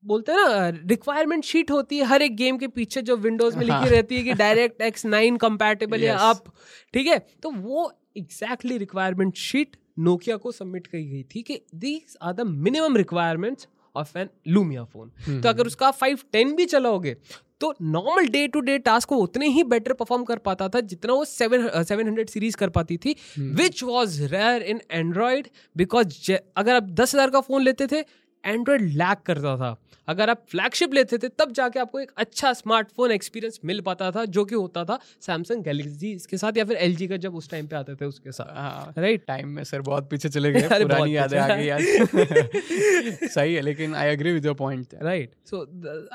बोलते 0.06 0.32
हैं 0.32 0.46
ना 0.46 0.68
रिक्वायरमेंट 0.88 1.44
शीट 1.46 1.72
होती 1.72 1.98
है 1.98 2.06
हर 2.06 2.22
एक 2.22 2.36
गेम 2.36 2.58
के 2.58 2.68
पीछे 2.70 3.02
जो 3.02 3.16
विंडोज़ 3.20 3.58
में 3.58 3.64
लिखी 3.66 3.74
हाँ। 3.74 3.88
रहती 3.88 4.16
है 4.16 4.24
कि 4.24 4.34
डायरेक्ट 4.36 4.82
एक्स 4.82 5.06
नाइन 5.08 5.38
कंपैटिबल 5.38 6.04
या 6.04 6.18
Yes. 6.18 6.30
अप 6.30 6.52
ठीक 6.94 7.08
है 7.08 7.20
तो 7.44 7.52
वो 7.52 7.92
एग्जैक्टली 8.18 8.78
रिक्वायरमेंट 8.78 9.36
शीट 9.38 9.78
नोकिया 10.00 10.38
को 10.38 10.52
सबमिट 10.52 10.88
की 10.88 11.04
गई 11.04 11.24
थी 11.26 11.42
कि 11.42 11.62
these 11.78 12.18
are 12.22 12.34
the 12.34 12.42
minimum 12.42 12.98
requirements 12.98 13.68
of 13.96 14.18
an 14.18 14.30
Lumia 14.48 14.84
phone 14.86 15.42
तो 15.42 15.50
अगर 15.50 15.68
उसका 15.68 15.92
फाइव 15.94 16.20
टेन 16.32 16.56
भी 16.56 16.66
चलाओगे 16.66 17.16
तो 17.62 17.74
normal 17.82 18.28
day 18.28 18.48
to 18.48 18.60
day 18.60 18.78
task 18.80 19.10
को 19.10 19.18
उतने 19.18 19.48
ही 19.48 19.64
बेटर 19.66 19.94
परफॉर्म 19.94 20.24
कर 20.24 20.38
पाता 20.48 20.68
था 20.70 20.80
जितना 20.84 21.14
वो 21.14 21.26
सेवन 21.26 21.68
सेवन 21.84 22.08
हंड्रेड 22.08 22.30
सीरीज़ 22.30 22.58
कर 22.58 22.70
पाती 22.70 22.98
थी 22.98 23.16
which 23.38 23.84
was 23.84 24.22
rare 24.26 24.62
in 24.64 24.82
Android 24.92 25.48
because 25.76 26.32
अगर 26.32 26.76
आप 26.76 26.90
दस 26.92 27.16
हज़ार 27.16 27.30
का 27.30 27.42
फ़ोन 27.42 27.64
लेते 27.64 27.88
थे 27.88 28.02
एंड्रॉयड 28.46 28.82
लैक 28.82 29.22
करता 29.26 29.56
था। 29.58 29.76
अगर 30.08 30.30
आप 30.30 30.44
फ्लैगशिप 30.50 30.94
लेते 30.94 31.18
थे 31.18 31.28
तब 31.40 31.52
जाके 31.52 31.80
आपको 31.80 32.00
एक 32.00 32.12
अच्छा 32.18 32.52
स्मार्टफ़ोन 32.54 33.12
एक्सपीरियंस 33.12 33.60
मिल 33.66 33.80
पाता 33.82 34.10
था 34.12 34.24
जो 34.26 34.44
कि 34.46 34.56
होता 34.56 34.84
था 34.86 34.98
सैमसंग 35.22 35.64
गैलेक्सी 35.64 36.14
के 36.30 36.38
साथ 36.38 36.58
या 36.58 36.66
फिर 36.66 36.78
LG 36.88 37.08
का 37.10 37.18
जब 37.18 37.36
उस 37.36 37.50
टाइम 37.50 37.68
पे 37.68 37.76
आते 37.76 37.96
थे 37.96 38.06
उसके 38.06 38.32
साथ। 38.32 38.54
हाँ 38.56 38.94
राइट 38.98 39.24
टाइम 39.28 39.50
में 39.50 39.64
सर 39.64 39.82
बहुत 39.82 40.10
पीछे 40.10 40.30
चले 40.30 40.52
गए 40.52 40.68
पुरानी 40.72 41.16
यादें 41.16 41.38
आ 41.40 41.48
गई 41.56 41.66
यार। 41.66 41.82
सही 43.28 43.54
है 43.54 43.62
लेकिन 43.62 43.96
I 43.96 44.10
agree 44.10 44.32
with 44.32 44.46
your 44.46 44.56
point 44.56 44.94
right 45.02 45.32
so 45.50 45.66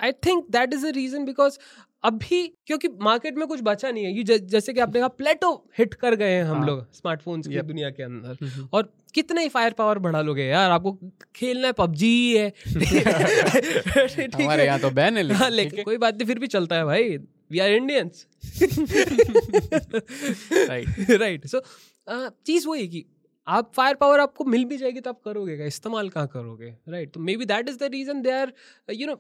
I 0.03 0.13
think 0.27 0.47
that 0.51 0.75
is 0.75 0.87
a 0.87 0.91
reason 0.91 1.25
because 1.25 1.59
अभी 2.05 2.41
क्योंकि 2.67 2.89
मार्केट 3.03 3.37
में 3.39 3.47
कुछ 3.49 3.61
बचा 3.63 3.91
नहीं 3.91 4.05
है। 4.05 4.13
ये 4.13 4.39
जैसे 4.39 4.73
कि 4.73 4.81
आपने 4.81 4.99
कहा 5.01 5.09
प्लेटो 5.21 5.51
हिट 5.79 5.95
कर 5.95 6.15
गए 6.15 6.31
हैं 6.31 6.45
हम 6.45 6.57
हाँ। 6.59 6.67
लोग 6.67 6.85
स्मार्टफोन्स 6.95 7.49
की 7.49 7.61
दुनिया 7.63 7.91
के 7.91 8.03
अंदर। 8.03 8.69
और 8.73 8.93
कितने 9.15 9.43
ही 9.43 9.49
फायर 9.49 9.73
पावर 9.73 9.99
बढ़ा 9.99 10.21
लोगे 10.23 10.45
यार 10.45 10.71
आपको 10.71 10.93
खेलना 11.37 11.67
है 11.67 11.73
पबजी 11.73 12.13
है 12.37 12.53
हमारे 14.37 14.65
यहाँ 14.65 14.79
तो 14.81 14.91
बैन 14.91 15.17
है 15.17 15.25
हाँ 15.33 15.51
लेकिन 15.51 15.71
लेकिन 15.71 15.85
कोई 15.85 15.97
बात 15.99 16.15
नहीं 16.15 16.27
फिर 16.27 16.39
भी 16.39 16.47
चलता 16.47 16.77
है 16.77 16.85
भाई। 16.85 17.17
We 17.51 17.59
are 17.59 17.71
Indians 17.71 18.27
right 20.69 21.11
right 21.11 21.47
so 21.47 21.61
चीज़ 22.47 22.67
वो 22.67 22.75
है 22.75 22.87
कि 22.87 23.05
आप 23.47 23.71
फायर 23.75 23.95
पावर 23.95 24.21
आपको 24.21 24.45
मिल 24.45 24.65
भी 24.65 24.77
जाएगी 24.79 25.01
तो 25.01 25.11
आप 25.11 25.21
करोगे 25.25 25.57
क्या? 25.57 25.67
इस्तेमाल 25.67 26.09
कहाँ 26.09 26.27
करोगे? 26.27 26.75
राइट 26.89 27.13
तो 27.13 27.21
maybe 27.37 27.45
that 27.45 27.69
is 27.69 27.79
the 27.79 27.89
reason 27.93 28.23
they 28.23 28.31
are 28.31 28.53
you 28.93 29.07
know 29.07 29.15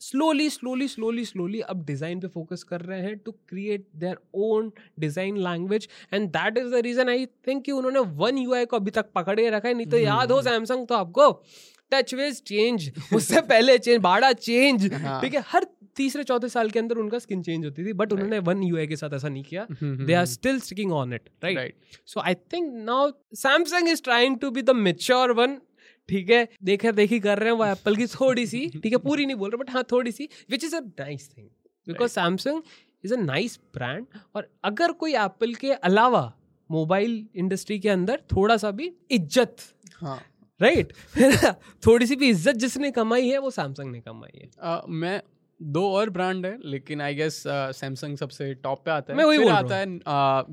slowly 0.00 0.48
slowly 0.50 0.88
slowly 0.88 1.24
slowly 1.24 1.60
अब 1.60 1.84
डिज़ाइन 1.84 2.20
पे 2.20 2.28
फोकस 2.28 2.62
कर 2.62 2.80
रहे 2.80 3.00
हैं 3.00 3.16
to 3.18 3.32
create 3.48 3.86
their 3.96 4.16
own 4.34 4.72
design 5.00 5.36
language 5.36 5.88
and 6.14 6.28
that 6.28 6.58
is 6.58 6.68
the 6.68 6.82
reason 6.84 7.08
I 7.08 7.26
think 7.26 7.64
कि 7.64 7.72
उन्होंने 7.72 8.00
वन 8.16 8.38
यू 8.38 8.64
को 8.66 8.76
अभी 8.76 8.90
तक 8.90 9.10
पकड़े 9.14 9.48
रखा 9.50 9.68
है 9.68 9.74
नहीं 9.74 9.86
तो 9.86 9.98
याद 9.98 10.32
हो 10.32 10.40
सैमसंग 10.42 10.86
तो 10.86 10.94
आपको 10.94 11.30
टच 11.92 12.14
वेज 12.14 12.42
चेंज 12.42 12.90
उससे 13.14 13.40
पहले 13.52 13.78
चेंज 13.78 14.00
बाड़ा 14.00 14.32
चेंज 14.32 14.92
हाँ। 14.92 15.20
ठीक 15.22 15.34
है? 15.34 15.42
हर 15.46 15.66
तीसरे 15.96 16.24
चौथे 16.24 16.48
साल 16.48 16.70
के 16.70 16.78
अंदर 16.78 16.96
उनका 16.96 17.18
स्किन 17.18 17.42
चेंज 17.42 17.64
होती 17.64 17.84
थी 17.86 17.92
बट 17.92 18.12
उन्होंने 18.12 18.38
वन 18.38 18.62
यू 18.62 18.86
के 18.86 18.96
साथ 18.96 19.14
ऐसा 19.14 19.28
नहीं 19.28 19.42
किया। 19.42 19.66
They 20.06 20.14
are 20.14 20.24
still 20.26 20.60
sticking 20.60 20.92
on 20.92 21.12
it 21.12 21.28
right 21.44 21.76
so 22.06 22.20
I 22.20 22.34
think 22.52 22.72
now 22.84 23.10
Samsung 23.36 23.88
is 23.88 24.02
trying 24.02 24.38
to 24.38 24.50
be 24.50 24.62
the 24.62 24.70
mature 24.70 25.32
one 25.32 25.58
ठीक 26.08 26.30
है? 26.30 26.48
देखा 26.62 26.90
देखी 26.90 27.20
कर 27.20 27.38
रहे 27.38 27.50
हैं 27.50 27.56
वो 27.58 27.64
एप्पल 27.64 27.96
की 27.96 28.06
थोड़ी 28.06 28.46
सी 28.46 28.66
ठीक 28.82 28.92
है? 28.92 28.98
पूरी 28.98 29.26
नहीं 29.26 29.36
बोल 29.36 29.50
रहे 29.50 29.58
बट 29.58 29.70
हाँ 29.70 29.84
थोड़ी 29.92 30.12
सी 30.12 30.28
which 30.50 30.64
is 30.64 30.76
a 30.76 30.80
nice 30.80 31.28
thing 31.38 31.46
because 31.86 32.10
Samsung 32.10 32.62
is 33.04 33.14
a 33.14 33.16
nice 33.16 33.58
brand 33.74 34.06
और 34.34 34.48
अगर 34.64 34.92
कोई 34.92 35.14
एप्पल 35.14 35.54
के 35.54 35.72
अलावा 35.72 36.32
मोबाइल 36.70 37.26
इंडस्ट्री 37.36 37.78
के 37.78 37.88
अंदर 37.88 38.20
थोड़ा 38.36 38.56
सा 38.56 38.70
भी 38.70 38.92
इज़्ज़त 39.10 39.56
हाँ। 40.00 40.20
Right 40.60 40.92
right? 41.18 41.54
थोड़ी 41.86 42.06
सी 42.06 42.16
भी 42.16 42.28
इज़्ज़त 42.28 42.56
जिसने 42.56 42.90
कमाई 42.90 43.28
है 43.28 43.38
वो 43.38 43.50
सैमसंग 43.50 43.92
ने 43.92 44.00
कमाई 44.00 44.38
है। 44.38 44.50
uh, 44.50 44.88
मैं 44.88 45.20
दो 45.62 45.82
और 45.90 46.10
ब्रांड 46.10 46.46
है 46.46 46.56
लेकिन 46.64 47.00
आई 47.00 47.14
गेस 47.14 47.42
सैमसंग 47.46 48.16
सबसे 48.18 48.52
टॉप 48.54 48.82
पे 48.84 48.90
आता 48.90 49.12
है। 49.12 49.16
मैं 49.18 49.24
वही 49.24 49.38
फिर 49.38 49.46
बोल 49.46 49.54
आता 49.54 49.76
है 49.76 49.86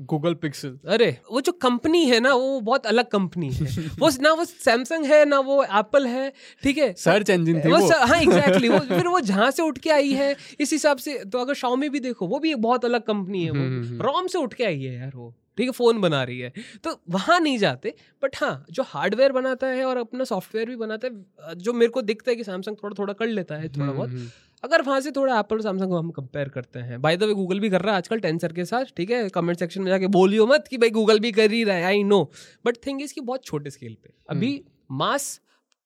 गूगल 0.06 0.34
पिक्सल 0.34 0.78
अरे 0.88 1.10
वो 1.32 1.40
जो 1.40 1.52
कंपनी 1.52 2.04
है 2.06 2.20
ना 2.20 2.34
वो 2.34 2.60
बहुत 2.60 2.86
अलग 2.86 3.08
कंपनी 3.10 3.50
है। 3.52 3.86
वो 3.98 4.10
ना 4.20 4.32
वो 4.32 4.44
सैमसंग 4.44 5.04
है 5.06 5.24
ना 5.24 5.38
वो 5.40 5.62
एप्पल 5.64 6.06
है 6.06 6.32
ठीक 6.62 6.78
है? 6.78 6.92
सर्च 6.98 7.30
इंजन 7.30 7.60
थी 7.60 7.72
वो 7.72 7.78
वो। 7.78 7.90
हाँ 8.06 8.20
एग्जैक्टली 8.22 8.68
वो 8.68 8.78
फिर 8.78 9.06
वो 9.08 9.20
जहाँ 9.20 9.50
से 9.50 9.62
उठ 9.62 9.78
के 9.78 9.90
आई 9.90 10.12
है 10.12 10.34
इस 10.60 10.72
हिसाब 10.72 10.96
से 10.98 11.18
तो 11.24 11.38
अगर 11.38 11.54
Xiaomi 11.54 11.88
भी 11.88 12.00
देखो 12.00 12.26
वो 12.26 12.38
भी 12.38 12.54
बहुत 12.66 12.84
अलग 12.84 13.02
कंपनी 13.02 13.44
है 13.44 13.50
हम्म, 13.50 13.96
वो 13.96 14.02
रोम 14.04 14.26
से 14.26 14.38
उठ 14.38 14.54
के 14.54 14.64
आई 14.64 14.82
है 14.82 14.94
यार 14.94 15.12
वो 15.14 15.34
ठीक 15.58 15.66
है 15.66 15.72
फ़ोन 15.72 16.00
बना 16.00 16.22
रही 16.24 16.38
है। 16.38 16.52
तो 16.84 16.90
वहाँ 17.10 17.38
नहीं 17.40 17.58
जाते 17.58 17.94
बट 18.22 18.36
हाँ 18.36 18.64
जो 18.70 18.82
हार्डवेयर 18.86 19.32
बनाता 19.32 19.66
है 19.66 19.84
और 19.84 19.96
अपना 19.96 20.24
सॉफ्टवेयर 20.24 20.68
भी 20.68 20.76
बनाता 20.76 21.08
है 21.08 21.54
जो 21.56 21.72
मेरे 21.72 21.90
को 21.92 22.02
दिखता 22.02 22.30
है 22.30 22.36
कि 22.36 22.44
सैमसंग 22.44 22.76
थोड़ा 22.82 22.94
थोड़ा 22.98 23.12
कर 23.12 23.26
लेता 23.26 23.54
है 23.54 23.68
थोड़ा 23.68 23.92
बहुत 23.92 24.08
हम्म, 24.10 24.26
अगर 24.62 24.82
वहाँ 24.82 25.00
से 25.00 25.10
थोड़ा 25.10 25.38
एप्पल 25.38 25.56
और 25.56 25.62
सैमसंग 25.62 25.88
को 25.88 25.98
हम 25.98 26.10
कंपेयर 26.12 26.48
करते 26.48 26.78
हैं। 26.80 27.00
बाय 27.02 27.16
द 27.16 27.22
वे 27.22 27.34
गूगल 27.34 27.60
भी 27.60 27.70
कर 27.70 27.80
रहा 27.80 27.92
है 27.92 27.98
आजकल 27.98 28.20
टेंसर 28.20 28.52
के 28.52 28.64
साथ 28.64 28.92
ठीक 28.96 29.10
है? 29.10 29.28
कमेंट 29.30 29.58
सेक्शन 29.58 29.82
में 29.82 29.90
जाके 29.90 30.06
बोलियो 30.08 30.46
मत 30.46 30.68
कि 30.70 30.78
भाई 30.78 30.90
गूगल 30.90 31.18
भी 31.20 31.32
कर 31.32 31.50
ही 31.50 31.62
रहा 31.64 31.76
है। 31.76 31.84
I 31.84 32.02
know 32.04 32.22
but 32.64 32.76
thing 32.86 33.02
is 33.02 33.14
कि 33.14 33.20
बहुत 33.22 33.44
छोटे 33.44 33.70
स्केल 33.70 33.96
पे। 34.02 34.12
अभी 34.30 34.62
मास 34.92 35.40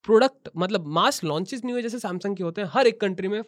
प्रोडक्ट 0.05 0.49
मतलब 0.57 0.87
मास 0.95 1.23
लॉन्चेस 1.25 1.65
नहीं 1.65 1.73
हुए 1.73 1.83
जैसे 1.83 1.99
सैमसंग 1.99 2.37
के 2.37 2.45
होते 2.45 2.61
हैं। 2.61 2.69
हर 2.73 2.87
एक 2.87 3.01
कंट्री 3.01 3.29
में 3.29 3.43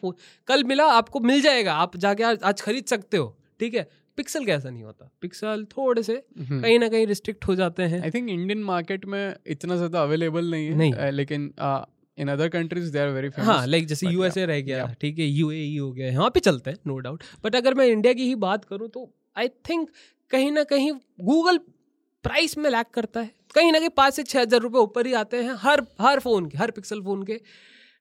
कल 0.47 0.63
मिला 0.63 0.85
आपको 0.93 1.19
मिल 1.21 1.41
जाएगा। 1.41 1.73
आप 1.75 1.97
जाके 1.97 2.23
आज, 2.23 2.39
आज 2.43 2.61
खरीद 2.61 2.85
सकते 2.85 3.17
हो 3.17 3.35
ठीक 3.59 3.73
है? 3.73 3.87
पिक्सल 4.17 4.45
कैसा 4.45 4.69
नहीं 4.69 4.83
होता। 4.83 5.09
पिक्सल 5.21 5.63
थोड़े 5.71 6.03
से 6.03 6.13
हम्म। 6.39 6.61
कहीं 6.61 6.79
ना 6.79 6.87
कहीं 6.87 7.05
रिस्ट्रिक्ट 7.07 7.47
हो 7.47 7.55
जाते 7.55 7.83
हैं। 7.83 8.01
आई 8.01 8.11
थिंक 8.11 8.29
इंडियन 8.29 8.63
मार्केट 8.63 9.05
में 9.05 9.35
इतना 9.47 9.75
ज़्यादा 9.75 10.01
अवेलेबल 10.03 10.49
नहीं 10.51 10.67
है। 10.67 10.75
नहीं। 10.77 11.11
लेकिन 11.11 11.51
in 12.19 12.29
other 12.29 12.49
countries 12.49 12.91
they 12.93 12.99
are 12.99 13.09
very 13.09 13.29
हाँ 13.37 13.65
लाइक 13.67 13.87
जैसे 13.87 14.07
यूएसए 14.07 14.45
रह 14.45 14.61
गया 14.61 14.85
ठीक 15.01 15.19
है 15.19 15.25
यूएई 15.25 15.77
हो 15.77 15.91
गया 15.91 16.07
यहाँ 16.07 16.29
पे 16.29 16.39
चलते 16.41 16.69
हैं 16.69 16.77
नो 16.87 16.97
डाउट 16.99 17.23
बट 17.43 17.55
अगर 17.55 17.73
मैं 17.73 17.85
इंडिया 17.87 18.13
की 18.13 18.27
ही 18.27 18.35
बात 18.43 18.65
करूँ 18.65 18.89
तो 18.89 19.09
आई 19.37 19.47
थिंक 19.69 19.89
कहीं 20.31 20.51
ना 20.51 20.63
कहीं 20.63 20.91
गूगल 21.21 21.57
प्राइस 22.23 22.57
में 22.57 22.69
लैक 22.69 22.87
करता 22.93 23.19
है। 23.19 23.31
कहीं 23.55 23.71
ना 23.71 23.79
कहीं 23.79 23.89
पाँच 23.89 24.13
से 24.13 24.23
छः 24.23 24.39
हज़ार 24.41 24.59
रुपये 24.61 24.81
ऊपर 24.81 25.07
ही 25.07 25.13
आते 25.13 25.37
हैं 25.43 25.53
हर 25.59 25.81
हर 26.01 26.19
फ़ोन 26.19 26.49
के 26.49 26.57
हर 26.57 26.71
पिक्सल 26.71 27.01
फ़ोन 27.01 27.23
के। 27.23 27.39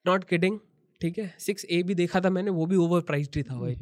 नॉट 0.07 0.25
किडिंग 0.25 0.59
ठीक 1.01 1.19
है? 1.19 1.35
सिक्स 1.39 1.65
ए 1.67 1.83
भी 1.83 1.95
देखा 1.95 2.21
था 2.21 2.31
मैंने 2.31 2.51
वो 2.51 2.65
भी 2.67 2.77
ओवर 2.77 3.01
प्राइज 3.09 3.29
ही 3.37 3.43
था 3.43 3.59
भाई। 3.59 3.73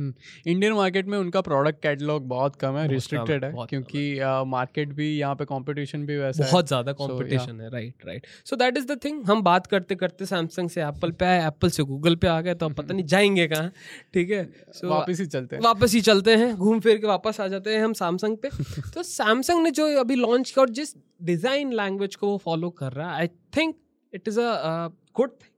इंडियन 0.47 0.73
मार्केट 0.73 1.07
में 1.07 1.17
उनका 1.19 1.41
प्रोडक्ट 1.41 1.83
कैटलॉग 1.83 2.27
बहुत 2.29 2.57
कम 2.57 2.77
है 2.77 2.87
रिस्ट्रिक्टेड 2.89 3.45
है 3.45 3.53
क्योंकि 3.71 4.03
मार्केट 4.47 4.93
भी 4.95 5.07
यहाँ 5.11 5.35
पे 5.35 5.45
कंपटीशन 5.47 6.05
भी 6.07 6.17
वैसा 6.17 6.45
है। 6.45 6.51
बहुत 6.51 6.67
ज़्यादा 6.69 6.93
कंपटीशन 6.95 7.61
है 7.61 7.71
right 7.71 8.07
right 8.07 8.27
so 8.47 8.57
that 8.57 8.77
is 8.79 8.87
the 8.87 8.99
thing 9.05 9.25
हम 9.27 9.43
बात 9.43 9.67
करते 9.67 9.95
करते 9.97 10.27
सैमसंग 10.27 10.71
से 10.71 10.83
एप्पल 10.83 11.11
पे 11.13 11.25
आए 11.25 11.47
एप्पल 11.47 11.71
से 11.71 11.83
गूगल 11.85 12.17
पे 12.17 12.29
आ 12.29 12.41
गए 12.41 12.55
तो 12.55 12.67
अब 12.67 12.75
पता 12.75 12.95
नहीं 12.95 13.05
जाएँगे 13.07 13.47
कहाँ 13.49 13.71
ठीक 14.15 14.31
है? 14.31 14.45
सो 14.73 14.89
वापस 14.91 15.21
ही 15.21 15.27
चलते 15.27 15.57
हैं। 15.57 15.63
वापस 15.63 15.95
ही 15.95 16.01
चलते 16.03 16.37
हैं 16.37 16.55
घूम 16.57 16.81
फिर 16.81 16.99
के 16.99 17.07
वापस 17.07 17.41
आ 17.41 17.49
जाते 17.49 17.75
हैं 17.75 17.83
हम 17.85 17.93
सैमसंग 17.95 18.37
पे। 18.37 18.49
तो 18.95 19.03
सैमसंग 19.05 19.63
ने 19.63 19.71
जो 19.73 19.89
अभी 20.01 20.15
लॉन्च 20.17 20.51
किया 20.51 20.63
और 20.63 20.71
जिस 20.73 20.95
डिज़ाइन 21.25 21.73
लैंग्वेज 21.75 22.15
को 22.17 22.29
वो 22.29 22.39
फॉलो 22.45 22.71
कर 22.79 22.93
रहा 22.93 23.11
है 23.11 23.21
I 23.21 23.29
think 23.57 23.77
it 24.13 24.29
is 24.29 24.41
a 24.41 24.89
good 25.17 25.31
thing. 25.33 25.55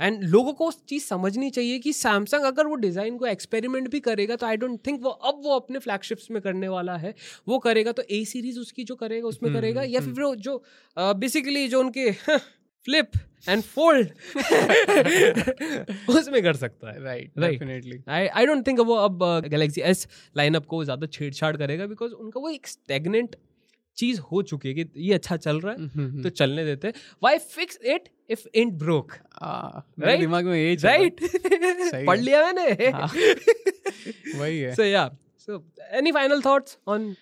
And 0.00 0.22
लोगों 0.24 0.52
को 0.52 0.68
उस 0.68 0.78
चीज़ 0.88 1.04
समझनी 1.04 1.50
चाहिए 1.50 1.78
कि 1.78 1.92
सैमसंग 1.94 2.44
अगर 2.44 2.66
वो 2.66 2.74
डिज़ाइन 2.78 3.16
को 3.18 3.26
एक्सपेरिमेंट 3.26 3.88
भी 3.90 4.00
करेगा 4.00 4.36
तो 4.36 4.46
आई 4.46 4.56
डोंट 4.56 4.78
थिंक 4.86 5.00
वो 5.02 5.10
अब 5.10 5.40
वो 5.44 5.54
अपने 5.56 5.78
फ्लैगशिप्स 5.78 6.30
में 6.30 6.40
करने 6.42 6.68
वाला 6.68 6.96
है। 6.96 7.14
वो 7.48 7.58
करेगा 7.60 7.92
तो 7.92 8.02
ए 8.10 8.24
सीरीज़ 8.24 8.58
उसकी 8.60 8.84
जो 8.84 8.94
करेगा 8.96 9.28
उसमें 9.28 9.48
हम्म, 9.50 9.60
करेगा 9.60 9.82
या 9.84 10.00
हम्म। 10.00 10.14
फिर 10.14 10.24
वो 10.24 10.34
जो 10.36 10.62
बेसिकली 10.96 11.64
uh, 11.64 11.70
जो 11.70 11.80
उनके 11.80 12.10
फ्लिप 12.86 13.10
एंड 13.48 13.62
फोल्ड 13.64 14.08
उसमें 16.10 16.42
कर 16.42 16.56
सकता 16.56 16.90
है। 16.90 17.02
Right 17.04 17.40
definitely 17.40 17.98
I 18.10 18.26
I 18.28 18.46
don't 18.46 18.66
think 18.66 18.80
वो 18.82 18.94
अब 18.96 19.24
गैलेक्सी 19.46 19.80
एस 19.82 20.06
लाइनअप 20.36 20.66
को 20.66 20.84
ज़्यादा 20.84 21.06
छेड़छाड़ 21.08 21.56
करेगा 21.56 21.86
बिकॉज़ 21.86 22.12
उनका 22.14 22.40
वो 22.40 22.48
एक 22.50 22.66
स्टेगनेंट 22.66 23.36
चीज़ 23.98 24.20
हो 24.22 24.42
चुकी 24.44 24.68
है 24.68 24.74
कि 24.74 24.84
ये 24.98 25.14
अच्छा 25.14 25.36
चल 25.38 25.60
रहा 25.60 25.72
है 25.72 26.22
तो 26.22 26.28
चलने 26.30 26.64
देते 26.64 26.88
हैं। 26.88 26.94
Why 27.22 27.38
fix 27.38 27.78
it 27.84 28.08
if 28.30 28.46
ain't 28.54 28.72
broke 28.78 29.12
मेरे 29.12 30.06
Right? 30.06 30.20
दिमाग 30.20 30.44
में 30.44 30.56
यही 30.56 30.74
राइट 30.84 31.20
पढ़ 32.06 32.18
लिया 32.18 32.44
मैंने 32.44 32.88
हाँ। 32.90 33.08
वही 34.38 34.58
है 34.58 34.74
so 34.74 34.84
yeah 34.84 35.08
so 35.38 35.64
any 35.92 36.12
final 36.12 36.42
thoughts 36.46 36.78
on 36.88 37.14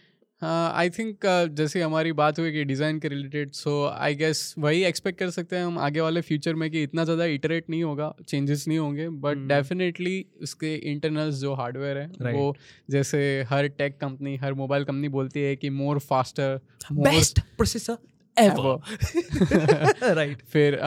I 0.42 0.90
think 0.90 1.24
जैसे 1.56 1.80
हमारी 1.82 2.12
बात 2.12 2.38
हुई 2.38 2.52
कि 2.52 2.62
डिज़ाइन 2.64 2.98
के 2.98 3.08
रिलेटेड 3.08 3.50
सो 3.52 3.74
आई 3.88 4.14
गेस 4.14 4.54
वही 4.58 4.82
एक्सपेक्ट 4.84 5.18
कर 5.18 5.30
सकते 5.30 5.56
हैं 5.56 5.64
हम 5.64 5.78
आगे 5.78 6.00
वाले 6.00 6.20
फ्यूचर 6.20 6.54
में 6.54 6.70
कि 6.70 6.82
इतना 6.82 7.04
ज़्यादा 7.04 7.24
इटरेट 7.34 7.68
नहीं 7.70 7.82
होगा 7.82 8.12
चेंजेस 8.28 8.64
नहीं 8.68 8.78
होंगे 8.78 9.08
बट 9.08 9.36
Hmm. 9.36 9.48
डेफिनेटली 9.48 10.24
उसके 10.42 10.74
इंटरनल्स 10.92 11.34
जो 11.34 11.54
हार्डवेयर 11.54 11.98
है 11.98 12.08
Right. 12.08 12.34
वो 12.34 12.54
जैसे 12.90 13.20
हर 13.50 13.68
टेक 13.78 13.98
कंपनी 14.00 14.36
हर 14.36 14.54
मोबाइल 14.54 14.84
कंपनी 14.84 15.08
बोलती 15.08 15.40
है 15.40 15.54
कि 15.56 15.70
more 15.70 15.98
faster 16.08 16.60
best 16.92 17.40
processor 17.40 17.96
ever 18.36 20.14
right 20.14 20.42
फिर 20.52 20.78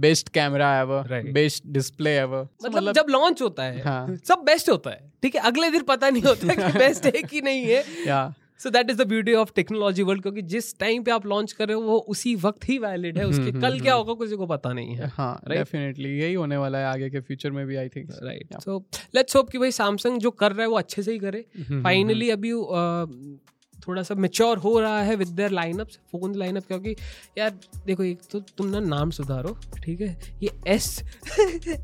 best 0.00 0.28
camera 0.28 0.74
ever 0.80 1.22
best 1.32 1.66
display 1.68 2.16
ever 2.18 2.46
मतलब 2.64 2.92
जब 2.92 3.06
लॉन्च 3.10 3.42
होता 3.42 3.62
है 3.62 3.82
हाँ। 3.82 4.16
सब 4.28 4.42
बेस्ट 4.46 4.70
होता 4.70 4.90
है 4.90 5.12
ठीक 5.22 5.34
है? 5.34 5.40
अगले 5.42 5.70
दिन 5.70 5.82
पता 5.88 6.10
नहीं 6.10 6.22
होता 6.22 6.54
कि 6.54 6.78
बेस्ट 6.78 7.06
है 7.06 7.22
कि 7.22 7.40
नहीं 7.40 7.64
है। 7.64 7.84
Yeah 8.06 8.22
so 8.60 8.70
that 8.70 8.90
is 8.90 8.96
the 8.96 9.06
beauty 9.08 9.34
of 9.34 9.52
technology 9.56 10.02
world 10.02 10.22
क्योंकि 10.22 10.42
जिस 10.42 10.78
टाइम 10.78 11.02
पे 11.02 11.10
आप 11.10 11.26
लॉन्च 11.26 11.52
कर 11.52 11.66
रहे 11.68 11.74
हो 11.74 11.82
वो 11.82 11.98
उसी 12.08 12.34
वक्त 12.36 12.68
ही 12.68 12.78
वैलिड 12.78 13.18
है 13.18 13.26
उसके 13.26 13.42
हम्म, 13.42 13.60
कल 13.60 13.72
हम्म, 13.72 13.82
क्या 13.82 13.94
होगा 13.94 14.14
किसी 14.14 14.36
को 14.36 14.46
पता 14.46 14.72
नहीं 14.72 14.94
है। 14.96 15.06
हाँ 15.08 15.34
Right? 15.40 15.56
डेफिनेटली 15.56 16.18
यही 16.18 16.34
होने 16.34 16.56
वाला 16.56 16.78
है 16.78 16.84
आगे 16.86 17.10
के 17.10 17.20
फ्यूचर 17.20 17.50
में 17.50 17.66
भी 17.66 17.76
I 17.76 17.88
think 17.88 18.10
right 18.22 18.60
so 18.60 18.78
let's 19.14 19.36
hope 19.36 19.50
कि 19.50 19.58
भाई 19.58 19.70
सैमसंग 19.70 20.18
जो 20.18 20.30
कर 20.30 20.52
रहा 20.52 20.62
है 20.62 20.68
वो 20.68 20.76
अच्छे 20.76 21.02
से 21.02 21.12
ही 21.12 21.18
करे। 21.18 21.44
हम्म, 21.58 21.82
फाइनली 21.82 22.30
अभी 22.30 22.52
uh, 22.52 23.38
थोड़ा 23.86 24.02
सा 24.02 24.14
मेच्योर 24.14 24.58
हो 24.58 24.78
रहा 24.80 25.00
है 25.02 25.16
with 25.16 25.28
their 25.36 25.50
lineups 25.50 25.98
phone 26.12 26.34
lineup 26.38 26.66
क्योंकि 26.66 26.94
यार 27.38 27.50
देखो 27.86 28.02
एक 28.04 28.18
तो 28.32 28.40
तुम 28.58 28.66
ना 28.66 28.80
नाम 28.80 29.10
सुधारो 29.10 29.56
ठीक 29.84 30.00
है? 30.00 30.16
ये 30.42 30.50
एस 30.68 31.02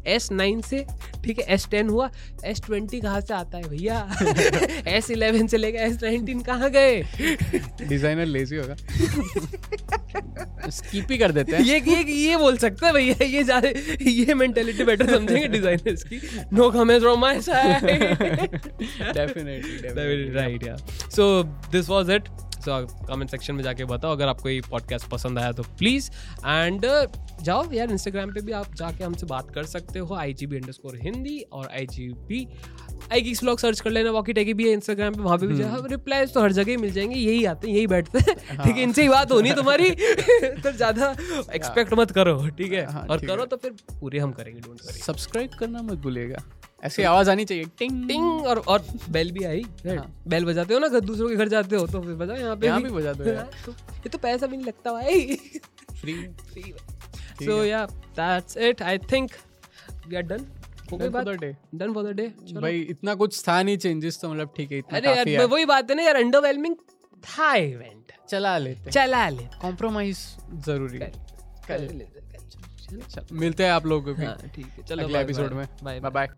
एस 0.06 0.30
नाइन 0.32 0.60
से 0.60 0.84
ठीक 1.24 1.38
है? 1.38 1.44
एस 1.54 1.68
टेन 1.70 1.88
हुआ 1.88 2.10
एस 2.44 2.60
ट्वेंटी 2.66 3.00
कहाँ 3.00 3.20
से 3.20 3.34
आता 3.34 3.58
है 3.58 3.68
भैया? 3.68 3.98
एस 4.96 5.10
इलेवन 5.10 5.46
से 5.46 5.56
लेकर 5.56 5.78
एस 5.78 6.02
नाइनटीन 6.02 6.40
कहाँ 6.42 6.70
गए? 6.70 7.02
डिज़ाइनर 7.82 8.26
लेजी 8.26 8.56
होगा। 8.56 8.76
स्किप 10.70 11.10
ही 11.10 11.16
कर 11.18 11.32
देते 11.32 11.56
हैं। 11.56 11.62
ये 11.64 11.78
ये 11.80 12.02
ये 12.12 12.36
बोल 12.36 12.56
सकते 12.56 12.86
है 12.86 12.92
भैया 12.92 13.24
ये 13.24 13.42
ज़्यादा 13.42 13.68
ये 14.10 14.34
मेंटेलिटी 14.34 14.84
बेटर 14.84 15.14
समझेंगे 15.14 15.46
डिजाइनर्स 15.48 16.02
की। 16.04 16.20
No 16.52 16.70
comments 16.70 17.02
from 17.02 17.20
my 17.20 17.40
side 17.40 17.84
definitely 19.16 20.30
right 20.34 20.66
yeah 20.66 20.76
so 21.16 21.42
this 21.72 21.85
was 21.88 22.10
it 22.10 22.28
so 22.56 22.86
comment 23.06 23.30
section 23.30 23.54
में 23.54 23.62
जाके 23.62 23.84
बताओ 23.84 24.12
अगर 24.12 24.28
आपको 24.28 24.48
ये 24.48 24.60
पॉडकास्ट 24.70 25.08
पसंद 25.08 25.38
आया 25.38 25.52
तो 25.52 25.62
प्लीज़ 25.62 26.10
एंड 26.46 26.86
जाओ 27.42 27.72
यार 27.72 27.90
इंस्टाग्राम 27.90 28.30
पे 28.30 28.40
भी 28.40 28.52
आप 28.52 28.74
जाके 28.74 29.04
हमसे 29.04 29.26
बात 29.26 29.50
कर 29.50 29.64
सकते 29.64 29.98
हो 29.98 30.14
I 30.14 30.34
G 30.34 30.46
B 30.46 30.56
under 30.56 30.98
Hindi 31.02 31.40
और 31.52 31.68
आई 31.72 31.86
जी 31.86 32.08
बी 32.08 32.48
आई 33.12 33.20
की 33.20 33.32
ब्लॉग 33.32 33.58
सर्च 33.58 33.80
कर 33.80 33.90
लेना 33.90 34.10
वॉकी 34.10 34.32
टेकी 34.32 34.54
भी 34.54 34.66
है 34.66 34.72
इंस्टाग्राम 34.72 35.14
पे 35.14 35.20
वहाँ 35.20 35.38
पे 35.38 35.46
भी 35.46 35.56
जाओ 35.56 35.86
रिप्लाईज 35.86 36.34
तो 36.34 36.42
हर 36.42 36.52
जगह 36.52 36.70
ही 36.70 36.76
मिल 36.76 36.90
जाएँगे 36.90 37.14
यही 37.14 37.44
आते 37.44 37.68
हैं 37.68 37.74
यही 37.74 37.86
बैठते 37.86 38.18
हैं। 38.18 38.36
ठीक 38.64 38.76
है 38.76 38.82
इनसे 38.82 39.02
ही 39.02 39.08
बात 39.08 39.32
होनी 39.32 39.48
है 39.48 39.54
तुम्हारी। 39.54 39.90
तो 40.62 40.72
ज़्यादा 40.72 41.16
एक्सपेक्ट 41.54 41.94
मत 41.94 42.10
करो 42.10 42.48
ठीक 42.48 42.72
है? 42.72 42.92
हाँ, 42.92 43.06
और 43.10 43.26
करो 43.26 43.44
तो 43.44 43.56
फिर 43.56 43.70
पूरे 44.00 44.18
हम 44.18 44.32
करेंगे 44.32 44.60
डोंट 44.60 44.80
सब्सक्राइब 44.80 45.50
करना 45.60 45.82
मत 45.82 45.98
भूलिएगा। 45.98 46.38
ऐसी 46.82 47.02
आवाज़ 47.02 47.30
आनी 47.30 47.44
चाहिए। 47.44 47.64
टिंग 47.78 48.06
टिंग 48.08 48.46
और 48.46 48.58
और 48.68 48.84
बेल 49.10 49.30
भी 49.32 49.44
आई 49.44 49.62
हाँ। 49.86 50.06
बेल 50.28 50.44
बजाते 50.44 50.74
हो 50.74 50.80
ना 50.80 50.88
घर 50.88 51.00
दूसरों 51.00 51.28
के 51.28 51.36
घर 51.36 51.48
जाते 51.48 51.76
हो 51.76 51.86
तो 51.86 52.00
फिर 52.02 52.14
बजाओ 52.14 52.36
यहाँ 52.36 52.56
पे 52.56 52.66
यहाँ 52.66 52.82
भी। 52.82 52.90
बजा 52.90 53.12
दो 53.12 53.24
यार। 53.24 53.36
हाँ, 53.36 53.46
तो 53.66 53.72
ये 53.72 54.08
तो 54.08 54.18
पैसा 54.18 54.46
भी 54.46 54.56
नहीं 54.56 54.66
लगता 54.66 54.92
भाई। 54.92 55.36
Free 55.92 56.14
so 57.44 57.64
yeah 57.64 57.84
that's 57.86 58.56
it 58.56 58.82
I 58.82 58.98
think 59.12 59.30
we 60.08 60.16
are 60.16 60.22
done 60.22 60.44
for 60.90 61.32
the 62.04 62.16
day 62.16 62.26
भाई 62.60 62.80
इतना 62.80 63.14
कुछ 63.14 63.42
था 63.48 63.62
नहीं 63.62 63.76
चेंजेस 63.78 64.20
तो 64.20 64.28
मतलब 64.28 64.52
ठीक 64.56 64.72
है 64.72 64.78
इतना 64.78 64.98
अरे 64.98 65.32
यार 65.32 65.46
वही 65.46 65.64
बात 65.64 65.90
है 65.90 65.96
ना 65.96 66.02
यार 66.02 66.16
अंडरवेलमिंग 66.16 66.76
था 67.24 67.54
इवेंट 67.54 68.12
चला 68.30 68.56
लेते 68.58 68.90
चला 68.90 69.28
ले 69.28 69.48
कॉम्प्रोमाइज 69.62 70.18
ज़रूरी 70.66 70.98
है। 70.98 71.12
कर 71.68 71.78
लेते 71.80 72.24
चलो। 72.90 73.00
चल, 73.10 73.22
मिलते 73.32 73.64
हैं 73.64 73.70
आप 73.70 73.86
लोगों 73.86 74.14
को 74.14 74.20
भी 74.20 74.48
ठीक 74.48 74.66
है 74.66 74.82
चलो 74.82 75.02
अगले 75.02 75.20
एपिसोड 75.20 75.52
में। 75.52 75.66
Bye 75.82 76.00
bye 76.00 76.10
bye 76.10 76.28